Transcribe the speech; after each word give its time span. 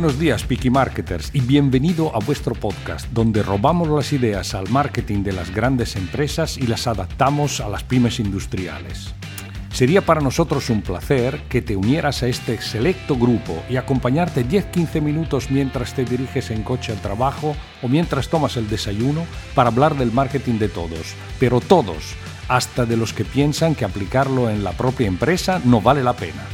Buenos 0.00 0.18
días, 0.18 0.44
Piki 0.44 0.70
Marketers, 0.70 1.28
y 1.34 1.42
bienvenido 1.42 2.16
a 2.16 2.20
vuestro 2.20 2.54
podcast, 2.54 3.06
donde 3.12 3.42
robamos 3.42 3.86
las 3.86 4.14
ideas 4.14 4.54
al 4.54 4.66
marketing 4.70 5.22
de 5.22 5.32
las 5.32 5.54
grandes 5.54 5.94
empresas 5.94 6.56
y 6.56 6.66
las 6.66 6.86
adaptamos 6.86 7.60
a 7.60 7.68
las 7.68 7.84
pymes 7.84 8.18
industriales. 8.18 9.12
Sería 9.74 10.00
para 10.00 10.22
nosotros 10.22 10.70
un 10.70 10.80
placer 10.80 11.42
que 11.50 11.60
te 11.60 11.76
unieras 11.76 12.22
a 12.22 12.28
este 12.28 12.62
selecto 12.62 13.14
grupo 13.14 13.62
y 13.68 13.76
acompañarte 13.76 14.46
10-15 14.46 15.02
minutos 15.02 15.50
mientras 15.50 15.92
te 15.92 16.06
diriges 16.06 16.50
en 16.50 16.62
coche 16.62 16.92
al 16.92 17.02
trabajo 17.02 17.54
o 17.82 17.88
mientras 17.88 18.30
tomas 18.30 18.56
el 18.56 18.70
desayuno 18.70 19.26
para 19.54 19.68
hablar 19.68 19.96
del 19.96 20.12
marketing 20.12 20.58
de 20.58 20.70
todos, 20.70 21.14
pero 21.38 21.60
todos, 21.60 22.14
hasta 22.48 22.86
de 22.86 22.96
los 22.96 23.12
que 23.12 23.26
piensan 23.26 23.74
que 23.74 23.84
aplicarlo 23.84 24.48
en 24.48 24.64
la 24.64 24.72
propia 24.72 25.08
empresa 25.08 25.60
no 25.62 25.82
vale 25.82 26.02
la 26.02 26.14
pena. 26.14 26.46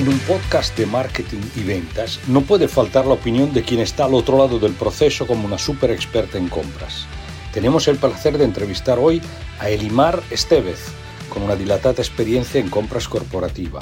En 0.00 0.08
un 0.08 0.18
podcast 0.20 0.78
de 0.78 0.86
marketing 0.86 1.42
y 1.56 1.62
ventas 1.62 2.20
no 2.26 2.40
puede 2.40 2.68
faltar 2.68 3.04
la 3.04 3.12
opinión 3.12 3.52
de 3.52 3.62
quien 3.62 3.80
está 3.80 4.06
al 4.06 4.14
otro 4.14 4.38
lado 4.38 4.58
del 4.58 4.72
proceso 4.72 5.26
como 5.26 5.44
una 5.44 5.58
super 5.58 5.90
experta 5.90 6.38
en 6.38 6.48
compras. 6.48 7.04
Tenemos 7.52 7.86
el 7.86 7.98
placer 7.98 8.38
de 8.38 8.44
entrevistar 8.44 8.98
hoy 8.98 9.20
a 9.58 9.68
Elimar 9.68 10.22
Estevez, 10.30 10.86
con 11.28 11.42
una 11.42 11.54
dilatada 11.54 11.98
experiencia 11.98 12.58
en 12.58 12.70
compras 12.70 13.08
corporativa. 13.08 13.80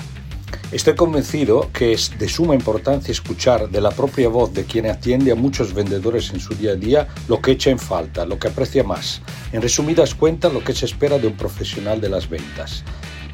Estoy 0.73 0.97
convencido 0.97 1.70
que 1.73 1.93
es 1.93 2.19
de 2.19 2.28
suma 2.28 2.56
importancia 2.56 3.12
escuchar 3.12 3.71
de 3.71 3.81
la 3.81 3.93
propia 3.93 4.28
voz 4.28 4.53
de 4.53 4.65
quien 4.65 4.87
atiende 4.87 5.31
a 5.31 5.37
muchos 5.37 5.73
vendedores 5.73 6.31
en 6.31 6.41
su 6.41 6.53
día 6.56 6.73
a 6.73 6.75
día 6.75 7.06
lo 7.28 7.41
que 7.41 7.53
echa 7.53 7.71
en 7.71 7.78
falta, 7.78 8.27
lo 8.27 8.41
que 8.41 8.48
aprecia 8.48 8.83
más. 8.83 9.23
En 9.53 9.62
resumidas 9.62 10.17
cuentas, 10.17 10.53
lo 10.53 10.65
que 10.65 10.75
se 10.75 10.87
espera 10.87 11.21
de 11.21 11.28
un 11.28 11.37
profesional 11.37 12.00
de 12.00 12.09
las 12.09 12.28
ventas. 12.28 12.83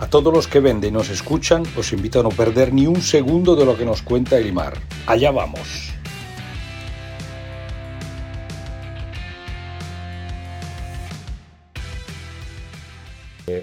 A 0.05 0.07
todos 0.07 0.35
los 0.35 0.47
que 0.47 0.61
venden 0.61 0.91
y 0.91 0.93
nos 0.93 1.09
escuchan, 1.09 1.63
os 1.79 1.91
invito 1.95 2.21
a 2.21 2.23
no 2.23 2.29
perder 2.29 2.75
ni 2.75 2.87
un 2.87 3.01
segundo 3.01 3.57
de 3.57 3.65
lo 3.65 3.75
que 3.75 3.87
nos 3.87 4.03
cuenta 4.03 4.37
Elimar. 4.37 4.75
Allá 5.07 5.31
vamos. 5.31 5.95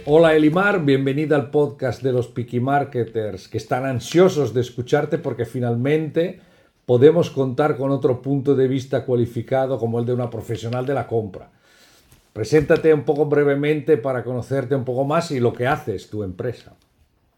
Hola 0.06 0.36
Elimar, 0.36 0.84
bienvenida 0.84 1.36
al 1.36 1.52
podcast 1.52 2.02
de 2.02 2.12
los 2.12 2.28
Piki 2.28 2.59
Marketers, 2.59 3.47
que 3.47 3.59
están 3.59 3.86
ansiosos 3.86 4.52
de 4.52 4.62
escucharte 4.62 5.19
porque 5.19 5.45
finalmente 5.45 6.39
podemos 6.88 7.30
contar 7.30 7.78
con 7.78 7.92
otro 7.92 8.19
punto 8.19 8.56
de 8.56 8.67
vista 8.67 9.06
cualificado 9.06 9.78
como 9.78 10.00
el 10.00 10.08
de 10.08 10.14
una 10.14 10.31
profesional 10.31 10.88
de 10.88 10.95
la 10.95 11.06
compra. 11.06 11.52
Preséntate 12.34 12.94
un 12.94 13.04
poco 13.04 13.26
brevemente 13.26 13.98
para 13.98 14.24
conocerte 14.24 14.76
un 14.76 14.86
poco 14.86 15.04
más 15.04 15.32
y 15.32 15.40
lo 15.40 15.52
que 15.54 15.68
haces 15.68 16.10
tu 16.10 16.24
empresa. 16.24 16.74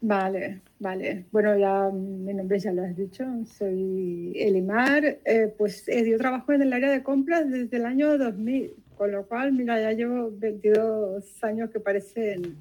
Vale, 0.00 0.60
vale. 0.78 1.24
Bueno, 1.32 1.56
ya 1.56 1.90
mi 1.90 2.34
nombre 2.34 2.58
ya 2.58 2.70
lo 2.72 2.82
has 2.84 2.94
dicho. 2.94 3.24
Soy 3.46 4.32
Elimar. 4.36 5.04
Eh, 5.24 5.52
pues 5.56 5.88
eh, 5.88 6.08
yo 6.08 6.18
trabajo 6.18 6.52
en 6.52 6.62
el 6.62 6.72
área 6.72 6.90
de 6.90 7.02
compras 7.02 7.50
desde 7.50 7.78
el 7.78 7.86
año 7.86 8.18
2000, 8.18 8.74
con 8.96 9.10
lo 9.10 9.26
cual, 9.26 9.52
mira, 9.52 9.80
ya 9.80 9.92
llevo 9.92 10.30
22 10.30 11.42
años 11.42 11.70
que 11.70 11.80
parecen, 11.80 12.58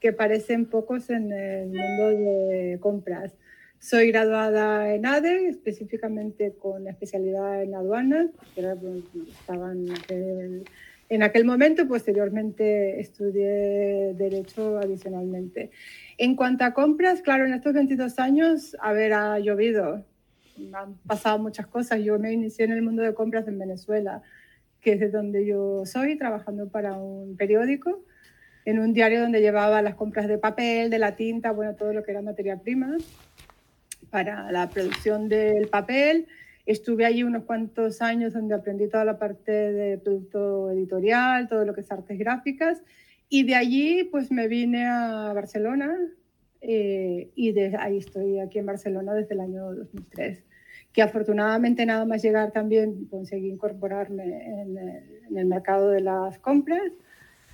que 0.00 0.12
parecen 0.12 0.64
pocos 0.64 1.10
en 1.10 1.30
el 1.30 1.66
mundo 1.68 2.08
de 2.48 2.78
compras. 2.80 3.32
Soy 3.78 4.10
graduada 4.10 4.94
en 4.94 5.06
ADE, 5.06 5.48
específicamente 5.48 6.54
con 6.58 6.88
especialidad 6.88 7.62
en 7.62 7.74
aduanas, 7.74 8.30
que 8.54 8.62
estaban 9.38 9.86
en 10.08 10.64
en 11.08 11.22
aquel 11.22 11.44
momento, 11.44 11.86
posteriormente 11.86 13.00
estudié 13.00 14.14
Derecho 14.14 14.78
adicionalmente. 14.78 15.70
En 16.18 16.34
cuanto 16.34 16.64
a 16.64 16.72
compras, 16.72 17.22
claro, 17.22 17.46
en 17.46 17.54
estos 17.54 17.74
22 17.74 18.18
años, 18.18 18.76
a 18.80 18.92
ver, 18.92 19.12
ha 19.12 19.38
llovido, 19.38 20.04
han 20.72 20.94
pasado 21.06 21.38
muchas 21.38 21.66
cosas. 21.66 22.00
Yo 22.00 22.18
me 22.18 22.32
inicié 22.32 22.64
en 22.64 22.72
el 22.72 22.82
mundo 22.82 23.02
de 23.02 23.14
compras 23.14 23.46
en 23.46 23.58
Venezuela, 23.58 24.22
que 24.80 24.92
es 24.92 25.00
de 25.00 25.10
donde 25.10 25.46
yo 25.46 25.84
soy, 25.86 26.16
trabajando 26.16 26.68
para 26.68 26.94
un 26.94 27.36
periódico, 27.36 28.04
en 28.64 28.80
un 28.80 28.92
diario 28.92 29.20
donde 29.20 29.40
llevaba 29.40 29.82
las 29.82 29.94
compras 29.94 30.26
de 30.26 30.38
papel, 30.38 30.90
de 30.90 30.98
la 30.98 31.14
tinta, 31.14 31.52
bueno, 31.52 31.74
todo 31.74 31.92
lo 31.92 32.02
que 32.02 32.10
era 32.10 32.22
materia 32.22 32.56
prima 32.58 32.96
para 34.10 34.50
la 34.50 34.68
producción 34.70 35.28
del 35.28 35.68
papel 35.68 36.26
Estuve 36.66 37.06
allí 37.06 37.22
unos 37.22 37.44
cuantos 37.44 38.02
años 38.02 38.32
donde 38.32 38.56
aprendí 38.56 38.88
toda 38.88 39.04
la 39.04 39.20
parte 39.20 39.52
de 39.52 39.98
producto 39.98 40.72
editorial, 40.72 41.48
todo 41.48 41.64
lo 41.64 41.72
que 41.72 41.80
es 41.80 41.92
artes 41.92 42.18
gráficas. 42.18 42.82
Y 43.28 43.44
de 43.44 43.54
allí 43.54 44.04
pues 44.04 44.32
me 44.32 44.48
vine 44.48 44.84
a 44.84 45.32
Barcelona 45.32 45.96
eh, 46.60 47.30
y 47.36 47.52
de 47.52 47.76
ahí 47.78 47.98
estoy 47.98 48.40
aquí 48.40 48.58
en 48.58 48.66
Barcelona 48.66 49.14
desde 49.14 49.34
el 49.34 49.40
año 49.40 49.72
2003. 49.74 50.42
Que 50.92 51.02
afortunadamente 51.02 51.86
nada 51.86 52.04
más 52.04 52.22
llegar 52.22 52.50
también 52.50 53.04
conseguí 53.06 53.48
incorporarme 53.48 54.24
en, 54.24 54.76
en 54.76 55.38
el 55.38 55.46
mercado 55.46 55.90
de 55.90 56.00
las 56.00 56.38
compras. 56.40 56.82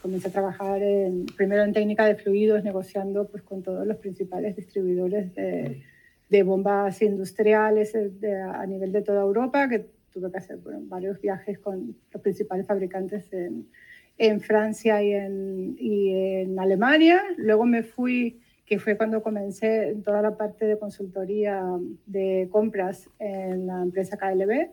Comencé 0.01 0.29
a 0.29 0.33
trabajar 0.33 0.83
en, 0.83 1.27
primero 1.27 1.63
en 1.65 1.75
técnica 1.75 2.07
de 2.07 2.15
fluidos, 2.15 2.65
negociando 2.65 3.29
pues, 3.29 3.43
con 3.43 3.63
todos 3.63 3.87
los 3.87 3.99
principales 3.99 4.57
distribuidores 4.57 5.35
de, 5.35 5.83
de 6.33 6.43
bombas 6.43 7.03
industriales 7.03 7.95
eh, 7.95 8.43
a 8.43 8.65
nivel 8.65 8.91
de 8.91 9.03
toda 9.03 9.21
Europa, 9.21 9.69
que 9.69 9.85
tuve 10.11 10.31
que 10.31 10.39
hacer 10.39 10.59
varios 10.85 11.21
viajes 11.21 11.59
con 11.59 11.95
los 12.11 12.23
principales 12.23 12.67
fabricantes 12.67 13.31
en, 13.35 13.69
en 14.17 14.41
Francia 14.41 15.03
y 15.03 15.13
en, 15.13 15.77
en, 15.79 16.59
Alemania. 16.59 17.23
Luego 17.37 17.67
me 17.67 17.83
fui, 17.83 18.41
que 18.65 18.79
fue 18.79 18.97
cuando 18.97 19.23
comencé 19.23 19.91
en 19.91 20.03
toda 20.03 20.23
la 20.23 20.35
parte 20.39 20.65
de 20.65 20.79
consultoría 20.79 21.63
de 22.07 22.49
compras 22.51 23.11
en 23.19 23.67
la 23.67 23.83
empresa 23.83 24.17
KLB, 24.17 24.71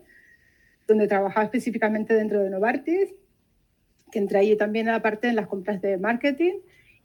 donde 0.88 1.08
trabajaba 1.08 1.44
específicamente 1.44 2.14
dentro 2.14 2.42
de 2.42 2.48
Novartis, 2.48 3.14
que 4.10 4.18
entré 4.18 4.38
allí 4.38 4.56
también 4.56 4.88
a 4.88 4.92
la 4.92 5.02
parte 5.02 5.26
de 5.26 5.34
las 5.34 5.46
compras 5.46 5.82
de 5.82 5.98
marketing 5.98 6.54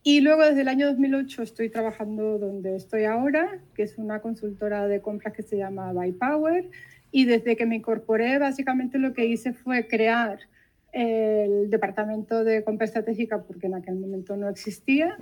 y 0.07 0.21
luego 0.21 0.43
desde 0.43 0.61
el 0.61 0.67
año 0.67 0.85
2008 0.85 1.41
estoy 1.41 1.71
trabajando 1.71 2.37
donde 2.37 2.75
estoy 2.75 3.05
ahora, 3.05 3.57
que 3.73 3.81
es 3.81 3.97
una 3.97 4.19
consultora 4.21 4.87
de 4.87 5.01
compras 5.01 5.33
que 5.33 5.41
se 5.41 5.57
llama 5.57 5.91
Buy 5.93 6.11
Power. 6.11 6.69
Y 7.09 7.25
desde 7.25 7.55
que 7.55 7.65
me 7.65 7.77
incorporé, 7.77 8.37
básicamente 8.37 8.99
lo 8.99 9.15
que 9.15 9.25
hice 9.25 9.53
fue 9.53 9.87
crear 9.87 10.37
el 10.91 11.71
departamento 11.71 12.43
de 12.43 12.63
compra 12.63 12.85
estratégica, 12.85 13.41
porque 13.41 13.65
en 13.65 13.73
aquel 13.73 13.95
momento 13.95 14.37
no 14.37 14.47
existía. 14.47 15.17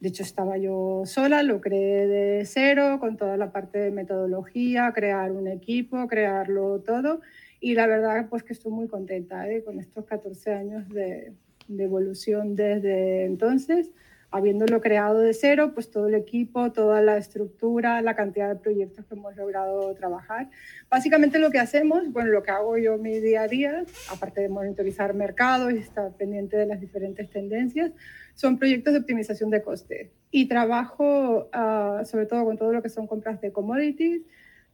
De 0.00 0.08
hecho, 0.08 0.22
estaba 0.22 0.56
yo 0.56 1.02
sola, 1.04 1.42
lo 1.42 1.60
creé 1.60 2.06
de 2.06 2.46
cero, 2.46 2.96
con 3.00 3.18
toda 3.18 3.36
la 3.36 3.52
parte 3.52 3.78
de 3.78 3.90
metodología, 3.90 4.90
crear 4.94 5.32
un 5.32 5.48
equipo, 5.48 6.08
crearlo 6.08 6.80
todo. 6.80 7.20
Y 7.60 7.74
la 7.74 7.86
verdad, 7.86 8.26
pues 8.30 8.42
que 8.42 8.54
estoy 8.54 8.72
muy 8.72 8.88
contenta 8.88 9.46
¿eh? 9.50 9.62
con 9.62 9.78
estos 9.78 10.06
14 10.06 10.54
años 10.54 10.88
de, 10.88 11.34
de 11.68 11.84
evolución 11.84 12.56
desde 12.56 13.26
entonces 13.26 13.90
habiéndolo 14.34 14.80
creado 14.80 15.20
de 15.20 15.32
cero, 15.32 15.70
pues 15.74 15.92
todo 15.92 16.08
el 16.08 16.16
equipo, 16.16 16.72
toda 16.72 17.00
la 17.00 17.16
estructura, 17.16 18.02
la 18.02 18.16
cantidad 18.16 18.48
de 18.48 18.56
proyectos 18.56 19.06
que 19.06 19.14
hemos 19.14 19.36
logrado 19.36 19.94
trabajar. 19.94 20.50
Básicamente 20.90 21.38
lo 21.38 21.52
que 21.52 21.60
hacemos, 21.60 22.10
bueno, 22.10 22.30
lo 22.30 22.42
que 22.42 22.50
hago 22.50 22.76
yo 22.76 22.98
mi 22.98 23.20
día 23.20 23.42
a 23.42 23.48
día, 23.48 23.84
aparte 24.10 24.40
de 24.40 24.48
monitorizar 24.48 25.14
mercados 25.14 25.72
y 25.72 25.76
estar 25.76 26.10
pendiente 26.16 26.56
de 26.56 26.66
las 26.66 26.80
diferentes 26.80 27.30
tendencias, 27.30 27.92
son 28.34 28.58
proyectos 28.58 28.94
de 28.94 28.98
optimización 28.98 29.50
de 29.50 29.62
coste. 29.62 30.10
Y 30.32 30.48
trabajo 30.48 31.48
ah, 31.52 32.02
sobre 32.04 32.26
todo 32.26 32.44
con 32.44 32.58
todo 32.58 32.72
lo 32.72 32.82
que 32.82 32.88
son 32.88 33.06
compras 33.06 33.40
de 33.40 33.52
commodities, 33.52 34.22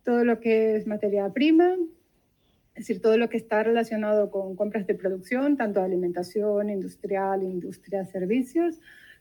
todo 0.05 0.25
lo 0.25 0.40
que 0.40 0.76
es 0.76 0.87
materia 0.87 1.29
prima, 1.29 1.76
es 2.75 2.87
decir, 2.87 3.02
todo 3.02 3.19
lo 3.19 3.29
que 3.29 3.37
está 3.37 3.62
relacionado 3.62 4.31
con 4.31 4.56
compras 4.56 4.87
de 4.87 4.94
producción, 4.94 5.58
tanto 5.58 5.82
alimentación, 5.82 6.70
industrial, 6.70 7.43
industria, 7.43 8.06
servicios, 8.06 8.81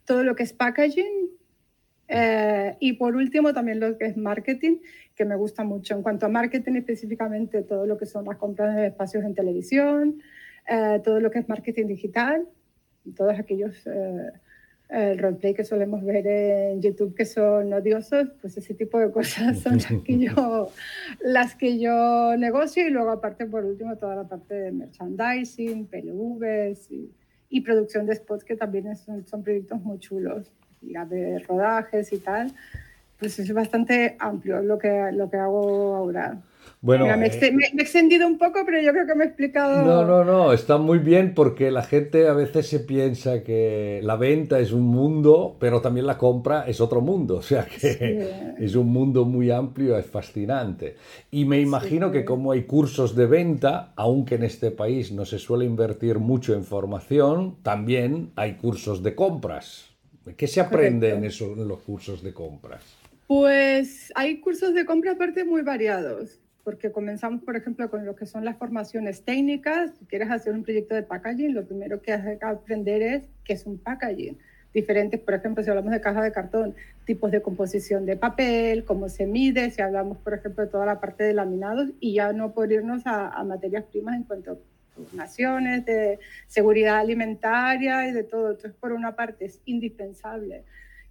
todo 0.10 0.24
lo 0.24 0.36
que 0.36 0.42
es 0.42 0.54
packaging 0.54 1.30
eh, 2.08 2.76
y 2.80 2.94
por 2.94 3.16
último 3.16 3.54
también 3.54 3.80
lo 3.80 3.96
que 3.96 4.08
es 4.08 4.18
marketing, 4.18 4.78
que 5.16 5.24
me 5.24 5.36
gusta 5.36 5.64
mucho. 5.64 5.94
En 5.94 6.02
cuanto 6.02 6.26
a 6.26 6.30
marketing 6.30 6.78
específicamente, 6.78 7.62
todo 7.62 7.86
lo 7.86 7.96
que 7.96 8.08
son 8.08 8.26
las 8.26 8.38
compras 8.38 8.76
de 8.76 8.88
espacios 8.88 9.24
en 9.24 9.36
televisión, 9.36 10.20
eh, 10.68 11.00
todo 11.04 11.20
lo 11.20 11.30
que 11.30 11.38
es 11.38 11.48
marketing 11.48 11.86
digital, 11.86 12.48
todos 13.16 13.38
aquellos 13.38 13.86
eh, 13.86 14.32
el 14.90 15.20
roleplay 15.20 15.54
que 15.54 15.64
solemos 15.64 16.04
ver 16.04 16.26
en 16.26 16.82
YouTube 16.82 17.14
que 17.14 17.26
son 17.26 17.72
odiosos, 17.72 18.30
pues 18.42 18.58
ese 18.58 18.74
tipo 18.74 18.98
de 18.98 19.12
cosas 19.12 19.60
son 19.60 19.76
las 19.76 20.02
que 20.04 20.18
yo, 20.18 20.72
las 21.22 21.54
que 21.54 21.78
yo 21.78 22.36
negocio 22.36 22.88
y 22.88 22.90
luego 22.90 23.12
aparte 23.12 23.46
por 23.46 23.64
último 23.64 23.96
toda 23.98 24.16
la 24.16 24.28
parte 24.28 24.56
de 24.56 24.72
merchandising, 24.72 25.86
PLVs 25.86 26.90
y 26.90 27.12
y 27.50 27.62
producción 27.62 28.06
de 28.06 28.16
spots 28.16 28.44
que 28.44 28.56
también 28.56 28.96
son, 28.96 29.26
son 29.26 29.44
proyectos 29.44 29.82
muy 29.82 30.00
chulos, 30.00 30.52
de 30.82 31.40
rodajes 31.40 32.14
y 32.14 32.20
tal. 32.20 32.52
Pues 33.18 33.38
es 33.40 33.52
bastante 33.54 34.16
amplio 34.20 34.62
lo 34.62 34.78
que, 34.78 35.12
lo 35.12 35.30
que 35.30 35.38
hago 35.38 35.96
ahora. 35.96 36.42
Bueno, 36.82 37.06
me, 37.18 37.26
he 37.26 37.82
extendido 37.82 38.26
un 38.26 38.38
poco, 38.38 38.62
pero 38.66 38.80
yo 38.80 38.92
creo 38.94 39.06
que 39.06 39.14
me 39.14 39.26
he 39.26 39.28
explicado. 39.28 39.84
No, 39.84 40.06
no, 40.06 40.24
no, 40.24 40.54
está 40.54 40.78
muy 40.78 41.00
bien 41.00 41.34
porque 41.34 41.72
la 41.72 41.84
gente 41.84 42.30
a 42.30 42.34
veces 42.34 42.68
se 42.68 42.80
piensa 42.80 43.44
que 43.44 44.00
la 44.02 44.16
venta 44.16 44.60
es 44.62 44.72
un 44.72 44.84
mundo, 44.84 45.58
pero 45.60 45.82
también 45.82 46.08
la 46.08 46.18
compra 46.18 46.64
es 46.68 46.80
otro 46.80 47.02
mundo. 47.02 47.42
O 47.50 47.52
sea 47.52 47.66
que 47.66 48.56
es 48.60 48.76
un 48.76 48.94
mundo 48.94 49.26
muy 49.26 49.50
amplio, 49.50 49.98
es 49.98 50.06
fascinante. 50.06 50.96
Y 51.32 51.46
me 51.46 51.60
imagino 51.60 52.12
que 52.12 52.24
como 52.24 52.52
hay 52.52 52.64
cursos 52.64 53.16
de 53.16 53.26
venta, 53.26 53.92
aunque 53.96 54.36
en 54.36 54.44
este 54.44 54.70
país 54.70 55.12
no 55.12 55.26
se 55.26 55.40
suele 55.40 55.66
invertir 55.66 56.20
mucho 56.20 56.54
en 56.54 56.64
formación, 56.64 57.58
también 57.64 58.32
hay 58.36 58.54
cursos 58.54 59.02
de 59.02 59.16
compras. 59.16 59.90
¿Qué 60.38 60.48
se 60.48 60.62
aprende 60.62 61.10
en, 61.10 61.26
eso, 61.26 61.54
en 61.54 61.68
los 61.68 61.80
cursos 61.80 62.22
de 62.22 62.34
compras? 62.34 62.84
Pues 63.26 64.12
hay 64.16 64.40
cursos 64.40 64.74
de 64.74 64.86
compra 64.86 65.14
aparte 65.14 65.44
muy 65.44 65.64
variados 65.64 66.39
porque 66.64 66.92
comenzamos, 66.92 67.42
por 67.44 67.56
ejemplo, 67.56 67.90
con 67.90 68.06
lo 68.06 68.16
que 68.16 68.26
son 68.26 68.46
las 68.46 68.58
formaciones 68.58 69.24
técnicas. 69.24 69.92
Si 69.98 70.06
quieres 70.06 70.30
hacer 70.30 70.54
un 70.54 70.64
proyecto 70.64 70.96
de 70.96 71.04
packaging, 71.04 71.54
lo 71.54 71.66
primero 71.66 72.02
que 72.02 72.14
hay 72.14 72.38
que 72.38 72.46
aprender 72.46 73.02
es 73.02 73.24
qué 73.44 73.54
es 73.54 73.66
un 73.66 73.78
packaging. 73.78 74.38
Diferentes, 74.74 75.20
por 75.20 75.34
ejemplo, 75.34 75.64
si 75.64 75.70
hablamos 75.70 75.92
de 75.92 76.02
caja 76.02 76.22
de 76.22 76.32
cartón, 76.32 76.76
tipos 77.06 77.32
de 77.32 77.42
composición 77.42 78.06
de 78.06 78.18
papel, 78.18 78.86
cómo 78.86 79.10
se 79.10 79.26
mide, 79.26 79.72
si 79.72 79.82
hablamos, 79.82 80.18
por 80.20 80.36
ejemplo, 80.36 80.64
de 80.64 80.70
toda 80.70 80.86
la 80.86 81.00
parte 81.00 81.24
de 81.24 81.34
laminados 81.34 81.90
y 82.00 82.14
ya 82.14 82.34
no 82.34 82.54
por 82.54 82.72
irnos 82.72 83.08
a, 83.08 83.30
a 83.30 83.44
materias 83.44 83.86
primas 83.86 84.16
en 84.16 84.24
cuanto 84.24 84.52
a 84.52 84.58
naciones, 85.16 85.86
de 85.86 86.20
seguridad 86.48 86.98
alimentaria 86.98 88.08
y 88.08 88.12
de 88.12 88.24
todo. 88.24 88.52
Entonces, 88.52 88.74
por 88.80 88.92
una 88.92 89.16
parte, 89.16 89.46
es 89.46 89.60
indispensable 89.66 90.64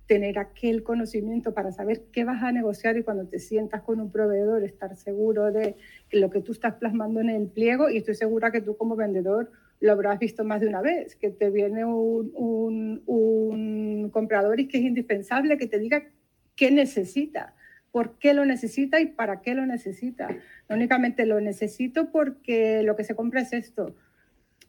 tener 0.08 0.38
aquel 0.38 0.82
conocimiento 0.82 1.52
para 1.52 1.70
saber 1.70 2.06
qué 2.10 2.24
vas 2.24 2.42
a 2.42 2.50
negociar 2.50 2.96
y 2.96 3.02
cuando 3.02 3.26
te 3.26 3.38
sientas 3.38 3.82
con 3.82 4.00
un 4.00 4.10
proveedor 4.10 4.64
estar 4.64 4.96
seguro 4.96 5.52
de 5.52 5.76
lo 6.10 6.30
que 6.30 6.40
tú 6.40 6.52
estás 6.52 6.74
plasmando 6.76 7.20
en 7.20 7.28
el 7.28 7.46
pliego 7.46 7.90
y 7.90 7.98
estoy 7.98 8.14
segura 8.14 8.50
que 8.50 8.62
tú 8.62 8.76
como 8.76 8.96
vendedor 8.96 9.52
lo 9.80 9.92
habrás 9.92 10.18
visto 10.18 10.44
más 10.44 10.62
de 10.62 10.66
una 10.66 10.80
vez, 10.80 11.14
que 11.14 11.28
te 11.28 11.50
viene 11.50 11.84
un, 11.84 12.32
un, 12.34 13.02
un 13.04 14.10
comprador 14.10 14.58
y 14.58 14.66
que 14.66 14.78
es 14.78 14.84
indispensable 14.84 15.58
que 15.58 15.66
te 15.66 15.78
diga 15.78 16.08
qué 16.56 16.70
necesita, 16.70 17.54
por 17.92 18.18
qué 18.18 18.32
lo 18.32 18.46
necesita 18.46 19.00
y 19.00 19.06
para 19.06 19.42
qué 19.42 19.54
lo 19.54 19.66
necesita. 19.66 20.28
No 20.70 20.76
únicamente 20.76 21.26
lo 21.26 21.38
necesito 21.40 22.10
porque 22.10 22.82
lo 22.82 22.96
que 22.96 23.04
se 23.04 23.14
compra 23.14 23.42
es 23.42 23.52
esto, 23.52 23.94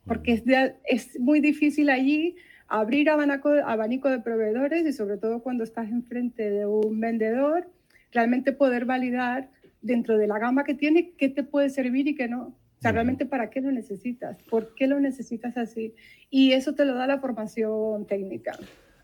porque 0.05 0.33
es, 0.33 0.43
es 0.83 1.17
muy 1.17 1.39
difícil 1.39 1.89
allí 1.89 2.35
abrir 2.69 3.09
abanico, 3.09 3.49
abanico 3.49 4.09
de 4.09 4.19
proveedores 4.19 4.85
y 4.85 4.93
sobre 4.93 5.17
todo 5.17 5.41
cuando 5.41 5.63
estás 5.63 5.89
enfrente 5.89 6.49
de 6.49 6.65
un 6.65 6.99
vendedor, 6.99 7.67
realmente 8.11 8.53
poder 8.53 8.85
validar 8.85 9.49
dentro 9.81 10.17
de 10.17 10.27
la 10.27 10.39
gama 10.39 10.63
que 10.63 10.75
tiene 10.75 11.11
qué 11.17 11.29
te 11.29 11.43
puede 11.43 11.69
servir 11.69 12.07
y 12.07 12.15
qué 12.15 12.27
no. 12.27 12.55
O 12.77 12.81
sea, 12.81 12.93
realmente 12.93 13.25
para 13.25 13.49
qué 13.49 13.59
lo 13.59 13.71
necesitas, 13.71 14.41
por 14.43 14.73
qué 14.73 14.87
lo 14.87 15.01
necesitas 15.01 15.57
así. 15.57 15.93
Y 16.29 16.53
eso 16.53 16.75
te 16.75 16.85
lo 16.85 16.93
da 16.95 17.07
la 17.07 17.19
formación 17.19 18.05
técnica. 18.05 18.57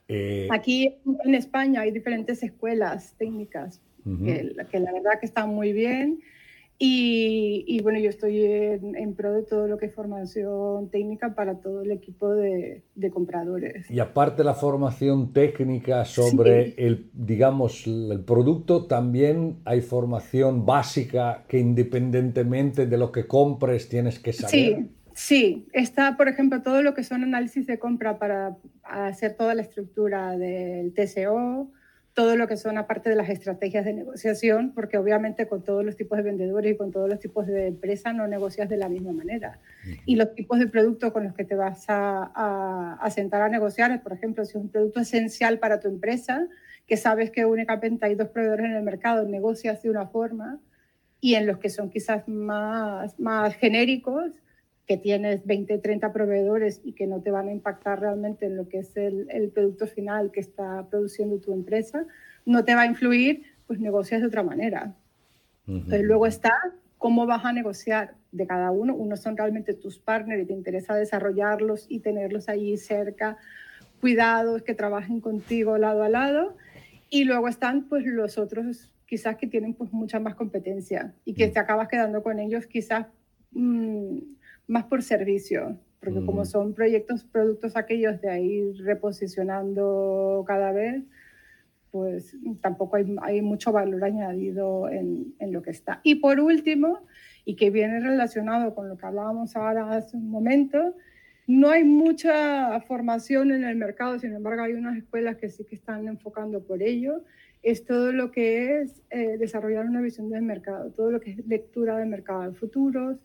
Eh, 0.07 0.47
Aquí 0.49 0.95
en 1.25 1.35
España 1.35 1.81
hay 1.81 1.91
diferentes 1.91 2.41
escuelas 2.41 3.15
técnicas 3.17 3.81
que, 4.05 4.55
que, 4.71 4.79
la 4.79 4.93
verdad 4.93 5.19
que 5.19 5.25
están 5.25 5.49
muy 5.49 5.73
bien 5.73 6.21
y, 6.77 7.79
bueno, 7.83 7.99
yo 7.99 8.09
estoy 8.09 8.43
en, 8.43 9.13
pro 9.15 9.31
de 9.31 9.43
todo 9.43 9.67
lo 9.67 9.77
que 9.77 9.85
es 9.85 9.93
formación 9.93 10.89
técnica 10.89 11.33
para 11.33 11.59
todo 11.59 11.83
el 11.83 11.91
equipo 11.91 12.33
de, 12.33 12.83
compradores. 13.13 13.89
Y 13.89 13.99
aparte 13.99 14.43
la 14.43 14.55
formación 14.55 15.31
técnica 15.31 16.03
sobre 16.03 16.73
el, 16.77 17.09
digamos, 17.13 17.87
el 17.87 18.23
producto, 18.25 18.87
también 18.87 19.57
hay 19.63 19.81
formación 19.81 20.65
básica 20.65 21.45
que 21.47 21.59
independientemente 21.59 22.87
de 22.87 22.97
lo 22.97 23.11
que 23.11 23.25
compres 23.25 23.87
tienes 23.87 24.19
que 24.19 24.33
saber. 24.33 24.51
Sí, 24.51 24.89
sí. 25.13 25.67
Está, 25.71 26.17
por 26.17 26.27
ejemplo, 26.27 26.61
todo 26.61 26.81
lo 26.81 26.93
que 26.93 27.03
son 27.03 27.23
análisis 27.23 27.67
de 27.67 27.79
compra 27.79 28.19
para 28.19 28.57
hacer 28.83 29.35
toda 29.35 29.55
la 29.55 29.61
estructura 29.61 30.37
del 30.37 30.93
TCO, 30.93 31.71
todo 32.15 32.37
lo 32.37 32.47
que 32.47 32.55
son 32.55 32.77
aparte 32.77 33.09
de 33.09 33.17
las 33.17 33.29
estrategias 33.29 33.83
de 33.83 33.91
negociación, 33.91 34.71
porque 34.73 34.97
obviamente 34.97 35.47
con 35.47 35.63
todos 35.63 35.83
los 35.83 35.97
tipos 35.97 36.17
de 36.17 36.23
vendedores 36.23 36.73
y 36.73 36.77
con 36.77 36.89
todos 36.89 37.09
los 37.09 37.19
tipos 37.19 37.45
de 37.45 37.67
empresas 37.67 38.15
no 38.15 38.25
negocias 38.25 38.69
de 38.69 38.77
la 38.77 38.87
misma 38.87 39.11
manera. 39.11 39.59
Y 40.05 40.15
los 40.15 40.33
tipos 40.33 40.57
de 40.59 40.67
productos 40.67 41.11
con 41.11 41.25
los 41.25 41.33
que 41.33 41.43
te 41.43 41.55
vas 41.55 41.83
a, 41.89 42.93
a, 42.93 43.09
sentar 43.11 43.41
a 43.41 43.49
negociar, 43.49 44.01
por 44.01 44.13
ejemplo, 44.13 44.45
si 44.45 44.51
es 44.51 44.63
un 44.63 44.69
producto 44.69 45.01
esencial 45.01 45.59
para 45.59 45.81
tu 45.81 45.89
empresa, 45.89 46.47
que 46.87 46.95
sabes 46.95 47.31
que 47.31 47.45
únicamente 47.45 48.05
hay 48.05 48.15
dos 48.15 48.29
proveedores 48.29 48.67
en 48.67 48.75
el 48.75 48.83
mercado, 48.83 49.27
negocias 49.27 49.83
de 49.83 49.89
una 49.89 50.07
forma, 50.07 50.61
y 51.19 51.35
en 51.35 51.45
los 51.45 51.57
que 51.57 51.69
son 51.69 51.89
quizás 51.89 52.25
más, 52.29 53.19
más 53.19 53.55
genéricos, 53.55 54.31
que 54.87 54.97
tienes 54.97 55.45
20, 55.45 55.79
30 55.79 56.13
proveedores 56.13 56.81
y 56.83 56.93
que 56.93 57.07
no 57.07 57.21
te 57.21 57.31
van 57.31 57.47
a 57.47 57.51
impactar 57.51 57.99
realmente 57.99 58.45
en 58.45 58.55
lo 58.55 58.69
que 58.69 58.79
es 58.79 58.95
el, 58.97 59.27
el, 59.31 59.49
producto 59.49 59.87
final 59.87 60.31
que 60.31 60.39
está 60.39 60.87
produciendo 60.89 61.39
tu 61.39 61.53
empresa, 61.53 62.05
no 62.45 62.63
te 62.63 62.75
va 62.75 62.81
a 62.81 62.85
influir, 62.85 63.43
pues 63.65 63.79
negocias 63.79 64.21
de 64.21 64.27
otra 64.27 64.43
manera. 64.43 64.95
Entonces 65.67 66.03
luego 66.03 66.27
está 66.27 66.53
cómo 66.99 67.25
vas 67.25 67.43
a 67.43 67.53
negociar 67.53 68.13
de 68.31 68.45
cada 68.45 68.69
uno. 68.69 68.93
Unos 68.93 69.21
son 69.21 69.35
realmente 69.35 69.73
tus 69.73 69.97
partners 69.97 70.43
y 70.43 70.45
te 70.45 70.53
interesa 70.53 70.95
desarrollarlos 70.95 71.87
y 71.89 71.99
tenerlos 71.99 72.49
ahí 72.49 72.77
cerca, 72.77 73.37
cuidados, 73.99 74.61
que 74.61 74.75
trabajen 74.75 75.21
contigo 75.21 75.77
lado 75.79 76.03
a 76.03 76.09
lado. 76.09 76.55
Y 77.09 77.23
luego 77.23 77.47
están 77.47 77.85
pues 77.85 78.05
los 78.05 78.37
otros 78.37 78.91
quizás 79.07 79.37
que 79.37 79.47
tienen 79.47 79.73
pues 79.73 79.91
mucha 79.91 80.19
más 80.19 80.35
competencia 80.35 81.13
y 81.25 81.33
que 81.33 81.47
te 81.47 81.59
acabas 81.59 81.87
quedando 81.87 82.21
con 82.21 82.39
ellos 82.39 82.67
quizás... 82.67 83.07
Mmm, 83.51 84.34
más 84.67 84.85
por 84.85 85.03
servicio, 85.03 85.77
porque 85.99 86.25
como 86.25 86.41
mm. 86.41 86.45
son 86.45 86.73
proyectos, 86.73 87.23
productos 87.23 87.75
aquellos 87.75 88.21
de 88.21 88.41
ir 88.41 88.83
reposicionando 88.83 90.43
cada 90.47 90.71
vez, 90.71 91.03
pues 91.91 92.35
tampoco 92.61 92.97
hay, 92.97 93.15
hay 93.21 93.41
mucho 93.41 93.71
valor 93.71 94.03
añadido 94.03 94.89
en, 94.89 95.33
en, 95.39 95.53
lo 95.53 95.61
que 95.61 95.71
está. 95.71 96.01
Y 96.03 96.15
por 96.15 96.39
último, 96.39 97.05
y 97.45 97.55
que 97.55 97.69
viene 97.69 97.99
relacionado 98.01 98.75
con 98.75 98.89
lo 98.89 98.97
que 98.97 99.05
hablábamos 99.05 99.55
ahora 99.55 99.89
hace 99.91 100.17
un 100.17 100.29
momento, 100.29 100.93
no 101.47 101.69
hay 101.69 101.83
mucha 101.83 102.79
formación 102.81 103.51
en 103.51 103.63
el 103.63 103.75
mercado, 103.75 104.17
sin 104.19 104.33
embargo 104.33 104.63
hay 104.63 104.73
unas 104.73 104.97
escuelas 104.97 105.37
que 105.37 105.49
sí 105.49 105.63
que 105.63 105.75
están 105.75 106.07
enfocando 106.07 106.63
por 106.63 106.81
ello, 106.81 107.23
es 107.61 107.85
todo 107.85 108.11
lo 108.11 108.31
que 108.31 108.81
es 108.81 109.01
eh, 109.09 109.37
desarrollar 109.37 109.85
una 109.85 110.01
visión 110.01 110.29
del 110.29 110.41
mercado, 110.41 110.91
todo 110.91 111.11
lo 111.11 111.19
que 111.19 111.31
es 111.31 111.47
lectura 111.47 111.97
de 111.97 112.05
mercado 112.05 112.43
de 112.43 112.53
futuros, 112.53 113.17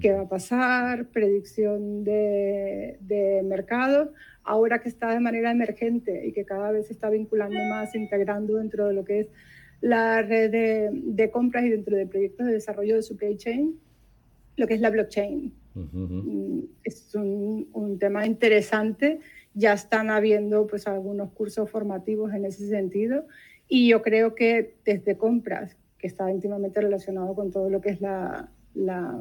qué 0.00 0.12
va 0.12 0.22
a 0.22 0.28
pasar, 0.28 1.06
predicción 1.08 2.04
de, 2.04 2.98
de 3.00 3.42
mercado, 3.44 4.12
ahora 4.42 4.80
que 4.80 4.88
está 4.88 5.12
de 5.12 5.20
manera 5.20 5.50
emergente 5.50 6.26
y 6.26 6.32
que 6.32 6.44
cada 6.44 6.70
vez 6.72 6.88
se 6.88 6.92
está 6.92 7.10
vinculando 7.10 7.58
más, 7.68 7.94
integrando 7.94 8.56
dentro 8.56 8.88
de 8.88 8.94
lo 8.94 9.04
que 9.04 9.20
es 9.20 9.28
la 9.80 10.22
red 10.22 10.50
de, 10.50 10.90
de 10.92 11.30
compras 11.30 11.64
y 11.64 11.70
dentro 11.70 11.96
de 11.96 12.06
proyectos 12.06 12.46
de 12.46 12.54
desarrollo 12.54 12.96
de 12.96 13.02
supply 13.02 13.36
chain, 13.36 13.78
lo 14.56 14.66
que 14.66 14.74
es 14.74 14.80
la 14.80 14.90
blockchain. 14.90 15.52
Mm, 15.74 16.60
es 16.84 17.14
un, 17.14 17.68
un, 17.72 17.98
tema 17.98 18.26
interesante, 18.26 19.18
ya 19.54 19.72
están 19.72 20.08
habiendo 20.08 20.66
pues 20.66 20.86
algunos 20.86 21.32
cursos 21.32 21.68
formativos 21.68 22.32
en 22.32 22.44
ese 22.44 22.68
sentido. 22.68 23.26
Y 23.68 23.88
yo 23.88 24.02
creo 24.02 24.34
que 24.34 24.76
desde 24.84 25.16
compras, 25.16 25.76
que 25.98 26.06
está 26.06 26.30
íntimamente 26.30 26.80
relacionado 26.80 27.34
con 27.34 27.50
todo 27.50 27.70
lo 27.70 27.80
que 27.80 27.90
es 27.90 28.00
la, 28.00 28.50
la 28.74 29.20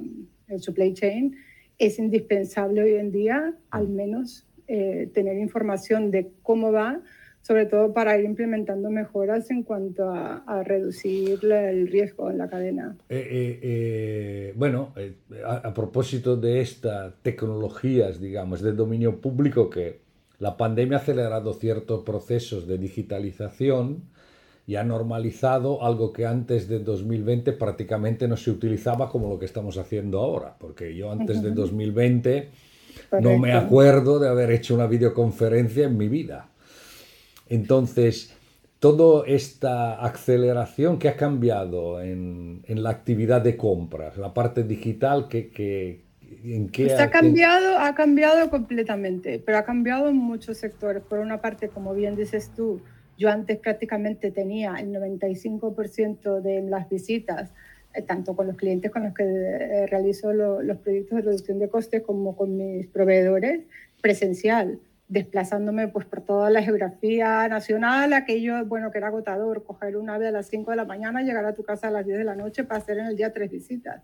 el 0.54 0.62
supply 0.62 0.94
chain, 0.94 1.36
es 1.78 2.00
indispensable 2.00 2.82
hoy 2.82 2.94
en 2.96 3.12
día 3.12 3.56
al 3.70 3.90
menos 3.90 4.46
eh, 4.68 5.10
tener 5.14 5.38
información 5.38 6.10
de 6.10 6.32
cómo 6.42 6.72
va, 6.72 7.02
sobre 7.42 7.66
todo 7.66 7.94
para 7.94 8.18
ir 8.18 8.24
implementando 8.24 8.90
mejoras 8.90 9.52
en 9.52 9.64
cuanto 9.64 10.10
a, 10.10 10.64
reducir 10.64 11.44
el 11.44 11.90
riesgo 11.90 12.32
en 12.32 12.38
la 12.38 12.48
cadena. 12.48 12.96
Eh, 13.10 13.60
eh, 13.62 14.54
bueno, 14.56 14.94
a, 15.46 15.56
a, 15.58 15.74
propósito 15.74 16.38
de 16.38 16.62
estas 16.62 17.14
tecnologías, 17.22 18.22
digamos, 18.22 18.62
de 18.62 18.72
dominio 18.72 19.20
público, 19.20 19.70
que 19.70 20.00
la 20.40 20.56
pandemia 20.56 20.98
ha 20.98 21.02
acelerado 21.02 21.54
ciertos 21.54 22.04
procesos 22.04 22.66
de 22.66 22.78
digitalización, 22.78 24.04
y 24.66 24.76
ha 24.76 24.84
normalizado 24.84 25.84
algo 25.84 26.14
que 26.14 26.26
antes 26.26 26.68
de 26.68 26.80
2020 26.80 27.52
prácticamente 27.54 28.28
no 28.28 28.38
se 28.38 28.50
utilizaba 28.52 29.10
como 29.10 29.30
lo 29.30 29.38
que 29.38 29.46
estamos 29.46 29.78
haciendo 29.78 30.20
ahora, 30.20 30.56
porque 30.58 30.96
yo 30.96 31.12
antes 31.12 31.42
de 31.42 31.52
2020 31.52 32.50
no 33.20 33.38
me 33.38 33.54
acuerdo 33.54 34.20
de 34.20 34.30
haber 34.30 34.52
hecho 34.52 34.76
una 34.76 34.88
videoconferencia 34.88 35.86
en 35.86 35.98
mi 35.98 36.08
vida. 36.08 36.48
Entonces, 37.50 38.34
toda 38.80 39.26
esta 39.28 40.04
aceleración 40.04 40.98
que 40.98 41.10
ha 41.10 41.16
cambiado 41.18 42.02
en, 42.02 42.64
en 42.66 42.84
la 42.84 42.90
actividad 42.90 43.42
de 43.42 43.58
compras, 43.58 44.18
la 44.18 44.34
parte 44.34 44.64
digital, 44.64 45.28
que, 45.28 45.50
que, 45.50 46.06
¿en 46.44 46.70
qué 46.70 46.88
pues 46.88 47.00
ha, 47.00 47.10
cambiado, 47.10 47.78
ha 47.80 47.94
cambiado 47.96 48.50
completamente, 48.50 49.40
pero 49.46 49.58
ha 49.58 49.64
cambiado 49.64 50.08
en 50.08 50.18
muchos 50.18 50.58
sectores. 50.58 51.04
Por 51.04 51.20
una 51.20 51.42
parte, 51.42 51.68
como 51.68 51.94
bien 51.94 52.16
dices 52.16 52.52
tú, 52.56 52.82
yo 53.18 53.30
antes 53.30 53.58
prácticamente 53.58 54.32
tenía 54.32 54.76
el 54.76 54.92
95% 54.94 56.42
de 56.42 56.62
las 56.64 56.90
visitas 56.90 57.52
eh, 57.94 58.02
tanto 58.02 58.36
con 58.36 58.48
los 58.48 58.56
clientes 58.56 58.92
con 58.92 59.04
los 59.04 59.14
que 59.14 59.24
eh, 59.24 59.88
realizo 59.88 60.34
los 60.34 60.78
proyectos 60.78 61.18
de 61.18 61.22
reducción 61.22 61.60
de 61.60 61.70
costes 61.70 62.02
como 62.02 62.36
con 62.36 62.58
mis 62.58 62.88
proveedores, 62.88 63.62
presencial, 64.02 64.80
desplazándome 65.08 65.90
pues 65.90 66.08
por 66.08 66.22
toda 66.22 66.50
la 66.50 66.64
geografía 66.64 67.48
nacional, 67.48 68.14
aquello, 68.14 68.66
bueno, 68.66 68.90
que 68.90 68.98
era 68.98 69.08
agotador, 69.08 69.64
coger 69.64 69.96
un 69.96 70.10
ave 70.10 70.28
a 70.28 70.32
las 70.32 70.48
5 70.48 70.72
de 70.72 70.78
la 70.78 70.86
mañana, 70.86 71.22
llegar 71.22 71.46
a 71.46 71.54
tu 71.54 71.62
casa 71.64 71.90
a 71.90 71.92
las 71.92 72.06
10 72.06 72.18
de 72.18 72.24
la 72.24 72.36
noche 72.36 72.64
para 72.64 72.80
hacer 72.80 72.98
en 72.98 73.06
el 73.06 73.16
día 73.16 73.32
tres 73.32 73.52
visitas. 73.52 74.02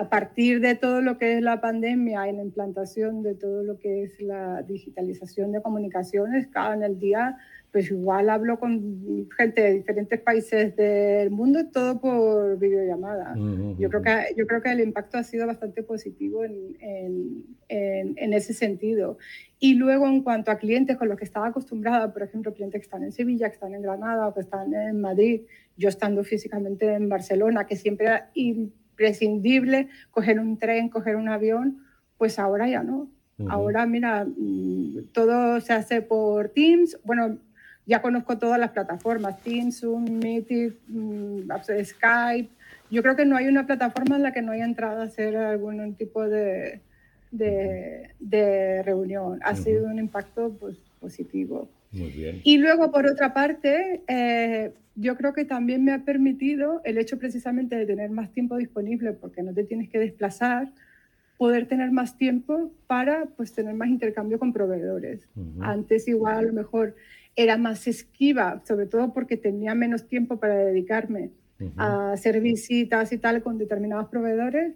A 0.00 0.08
partir 0.08 0.60
de 0.60 0.74
todo 0.74 1.00
lo 1.02 1.18
que 1.18 1.36
es 1.36 1.42
la 1.42 1.60
pandemia 1.60 2.28
y 2.28 2.32
la 2.32 2.42
implantación 2.42 3.22
de 3.22 3.34
todo 3.34 3.62
lo 3.62 3.78
que 3.78 4.02
es 4.02 4.20
la 4.20 4.62
digitalización 4.62 5.52
de 5.52 5.62
comunicaciones, 5.62 6.48
cada 6.48 6.74
en 6.74 6.82
el 6.82 6.98
día 6.98 7.36
pues 7.72 7.90
igual 7.90 8.30
hablo 8.30 8.58
con 8.58 9.28
gente 9.36 9.60
de 9.60 9.72
diferentes 9.74 10.20
países 10.20 10.74
del 10.74 11.30
mundo, 11.30 11.66
todo 11.70 12.00
por 12.00 12.58
videollamada. 12.58 13.34
yo, 13.78 13.90
creo 13.90 14.02
que, 14.02 14.34
yo 14.36 14.46
creo 14.46 14.62
que 14.62 14.72
el 14.72 14.80
impacto 14.80 15.18
ha 15.18 15.22
sido 15.22 15.46
bastante 15.46 15.82
positivo 15.82 16.44
en, 16.44 16.76
en, 16.80 18.14
en, 18.16 18.32
ese 18.32 18.54
sentido. 18.54 19.18
Y 19.58 19.74
luego 19.74 20.06
en 20.06 20.22
cuanto 20.22 20.50
a 20.50 20.56
clientes 20.56 20.96
con 20.96 21.08
los 21.08 21.18
que 21.18 21.24
estaba 21.24 21.48
acostumbrada, 21.48 22.12
por 22.12 22.22
ejemplo, 22.22 22.54
clientes 22.54 22.80
que 22.80 22.86
están 22.86 23.02
en 23.02 23.12
Sevilla, 23.12 23.48
que 23.48 23.54
están 23.54 23.74
en 23.74 23.82
Granada 23.82 24.28
o 24.28 24.34
que 24.34 24.40
están 24.40 24.72
en 24.72 25.00
Madrid, 25.00 25.42
yo 25.76 25.88
estando 25.88 26.24
físicamente 26.24 26.94
en 26.94 27.08
Barcelona, 27.08 27.66
que 27.66 27.76
siempre 27.76 28.06
era 28.06 28.30
imprescindible 28.34 29.88
coger 30.10 30.40
un 30.40 30.58
tren, 30.58 30.88
coger 30.88 31.16
un 31.16 31.28
avión, 31.28 31.84
pues 32.16 32.38
ahora 32.38 32.68
ya 32.68 32.82
no. 32.82 33.10
Ahora, 33.48 33.86
mira, 33.86 34.24
mm, 34.24 35.12
todo 35.12 35.60
se 35.60 35.72
hace 35.72 36.02
por 36.02 36.48
Teams. 36.48 36.98
Bueno, 37.04 37.38
ya 37.88 38.02
conozco 38.02 38.36
todas 38.36 38.60
las 38.60 38.70
plataformas, 38.72 39.40
Teams, 39.42 39.80
Zoom, 39.80 40.18
Meet, 40.18 40.74
mm, 40.88 41.50
Skype. 41.84 42.50
Yo 42.90 43.02
creo 43.02 43.16
que 43.16 43.24
no 43.24 43.34
hay 43.34 43.48
una 43.48 43.66
plataforma 43.66 44.16
en 44.16 44.22
la 44.22 44.32
que 44.32 44.42
no 44.42 44.52
haya 44.52 44.66
entrado 44.66 45.00
a 45.00 45.04
hacer 45.04 45.34
algún 45.38 45.94
tipo 45.94 46.28
de, 46.28 46.82
de, 47.30 48.82
reunión. 48.84 49.40
Ha 49.42 49.56
sido 49.56 49.86
un 49.86 49.98
impacto 49.98 50.54
pues, 50.60 50.76
positivo. 51.00 51.70
Muy 51.90 52.10
bien. 52.10 52.42
Y 52.44 52.58
luego, 52.58 52.92
por 52.92 53.06
otra 53.06 53.32
parte, 53.32 54.02
eh, 54.06 54.72
yo 54.94 55.16
creo 55.16 55.32
que 55.32 55.46
también 55.46 55.82
me 55.82 55.92
ha 55.92 56.04
permitido 56.04 56.82
el 56.84 56.98
hecho 56.98 57.18
precisamente 57.18 57.74
de 57.76 57.86
tener 57.86 58.10
más 58.10 58.30
tiempo 58.32 58.58
disponible, 58.58 59.14
porque 59.14 59.42
no 59.42 59.54
te 59.54 59.64
tienes 59.64 59.88
que 59.88 59.98
desplazar, 59.98 60.68
poder 61.38 61.66
tener 61.66 61.90
más 61.90 62.18
tiempo 62.18 62.70
para 62.86 63.24
pues, 63.36 63.54
tener 63.54 63.72
más 63.72 63.88
intercambio 63.88 64.38
con 64.38 64.52
proveedores. 64.52 65.26
Antes 65.60 66.06
igual 66.06 66.36
a 66.36 66.42
lo 66.42 66.52
mejor 66.52 66.94
era 67.38 67.56
más 67.56 67.86
esquiva, 67.86 68.60
sobre 68.66 68.86
todo 68.86 69.12
porque 69.12 69.36
tenía 69.36 69.72
menos 69.76 70.08
tiempo 70.08 70.38
para 70.40 70.56
dedicarme 70.56 71.30
a 71.76 72.12
hacer 72.12 72.40
visitas 72.40 73.12
y 73.12 73.18
tal 73.18 73.42
con 73.44 73.58
determinados 73.58 74.08
proveedores. 74.08 74.74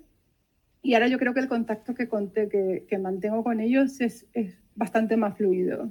Y 0.81 0.95
ahora 0.95 1.09
yo 1.09 1.19
creo 1.19 1.35
que 1.35 1.41
el 1.41 1.49
contacto 1.49 1.93
que, 1.93 2.09
conté, 2.09 2.49
que, 2.49 2.87
que 2.89 2.99
mantengo 2.99 3.43
con 3.43 3.59
ellos 3.59 4.01
es, 4.01 4.27
es 4.33 4.55
bastante 4.77 5.17
más 5.17 5.37
fluido, 5.37 5.91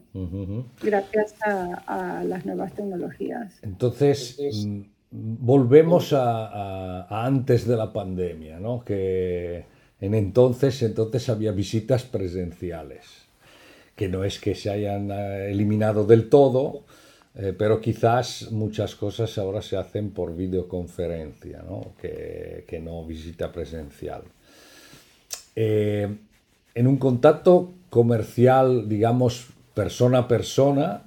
gracias 0.81 1.35
a, 1.45 2.23
las 2.25 2.45
nuevas 2.45 2.73
tecnologías. 2.73 3.59
Entonces, 3.63 4.37
mm, 4.65 4.81
volvemos 5.11 6.13
a, 6.13 7.01
a, 7.03 7.25
antes 7.25 7.67
de 7.67 7.75
la 7.75 7.91
pandemia, 7.91 8.61
¿no? 8.61 8.83
que 8.85 9.65
en 9.99 10.13
entonces, 10.13 10.81
entonces 10.83 11.27
había 11.27 11.51
visitas 11.51 12.05
presenciales 12.05 13.20
que 13.95 14.07
no 14.07 14.23
es 14.23 14.39
que 14.39 14.55
se 14.55 14.69
hayan 14.69 15.11
eh, 15.11 15.51
eliminado 15.51 16.05
del 16.05 16.29
todo, 16.29 16.83
eh, 17.35 17.53
pero 17.57 17.79
quizás 17.79 18.51
muchas 18.51 18.95
cosas 18.95 19.37
ahora 19.37 19.61
se 19.61 19.77
hacen 19.77 20.11
por 20.11 20.35
videoconferencia, 20.35 21.63
¿no? 21.67 21.93
Que, 22.01 22.81
no 22.83 23.05
visita 23.05 23.51
presencial. 23.51 24.23
Eh, 25.55 26.09
en 26.73 26.87
un 26.87 26.97
contacto 26.97 27.71
comercial, 27.89 28.89
digamos, 28.89 29.47
persona 29.73 30.19
a 30.19 30.27
persona, 30.27 31.03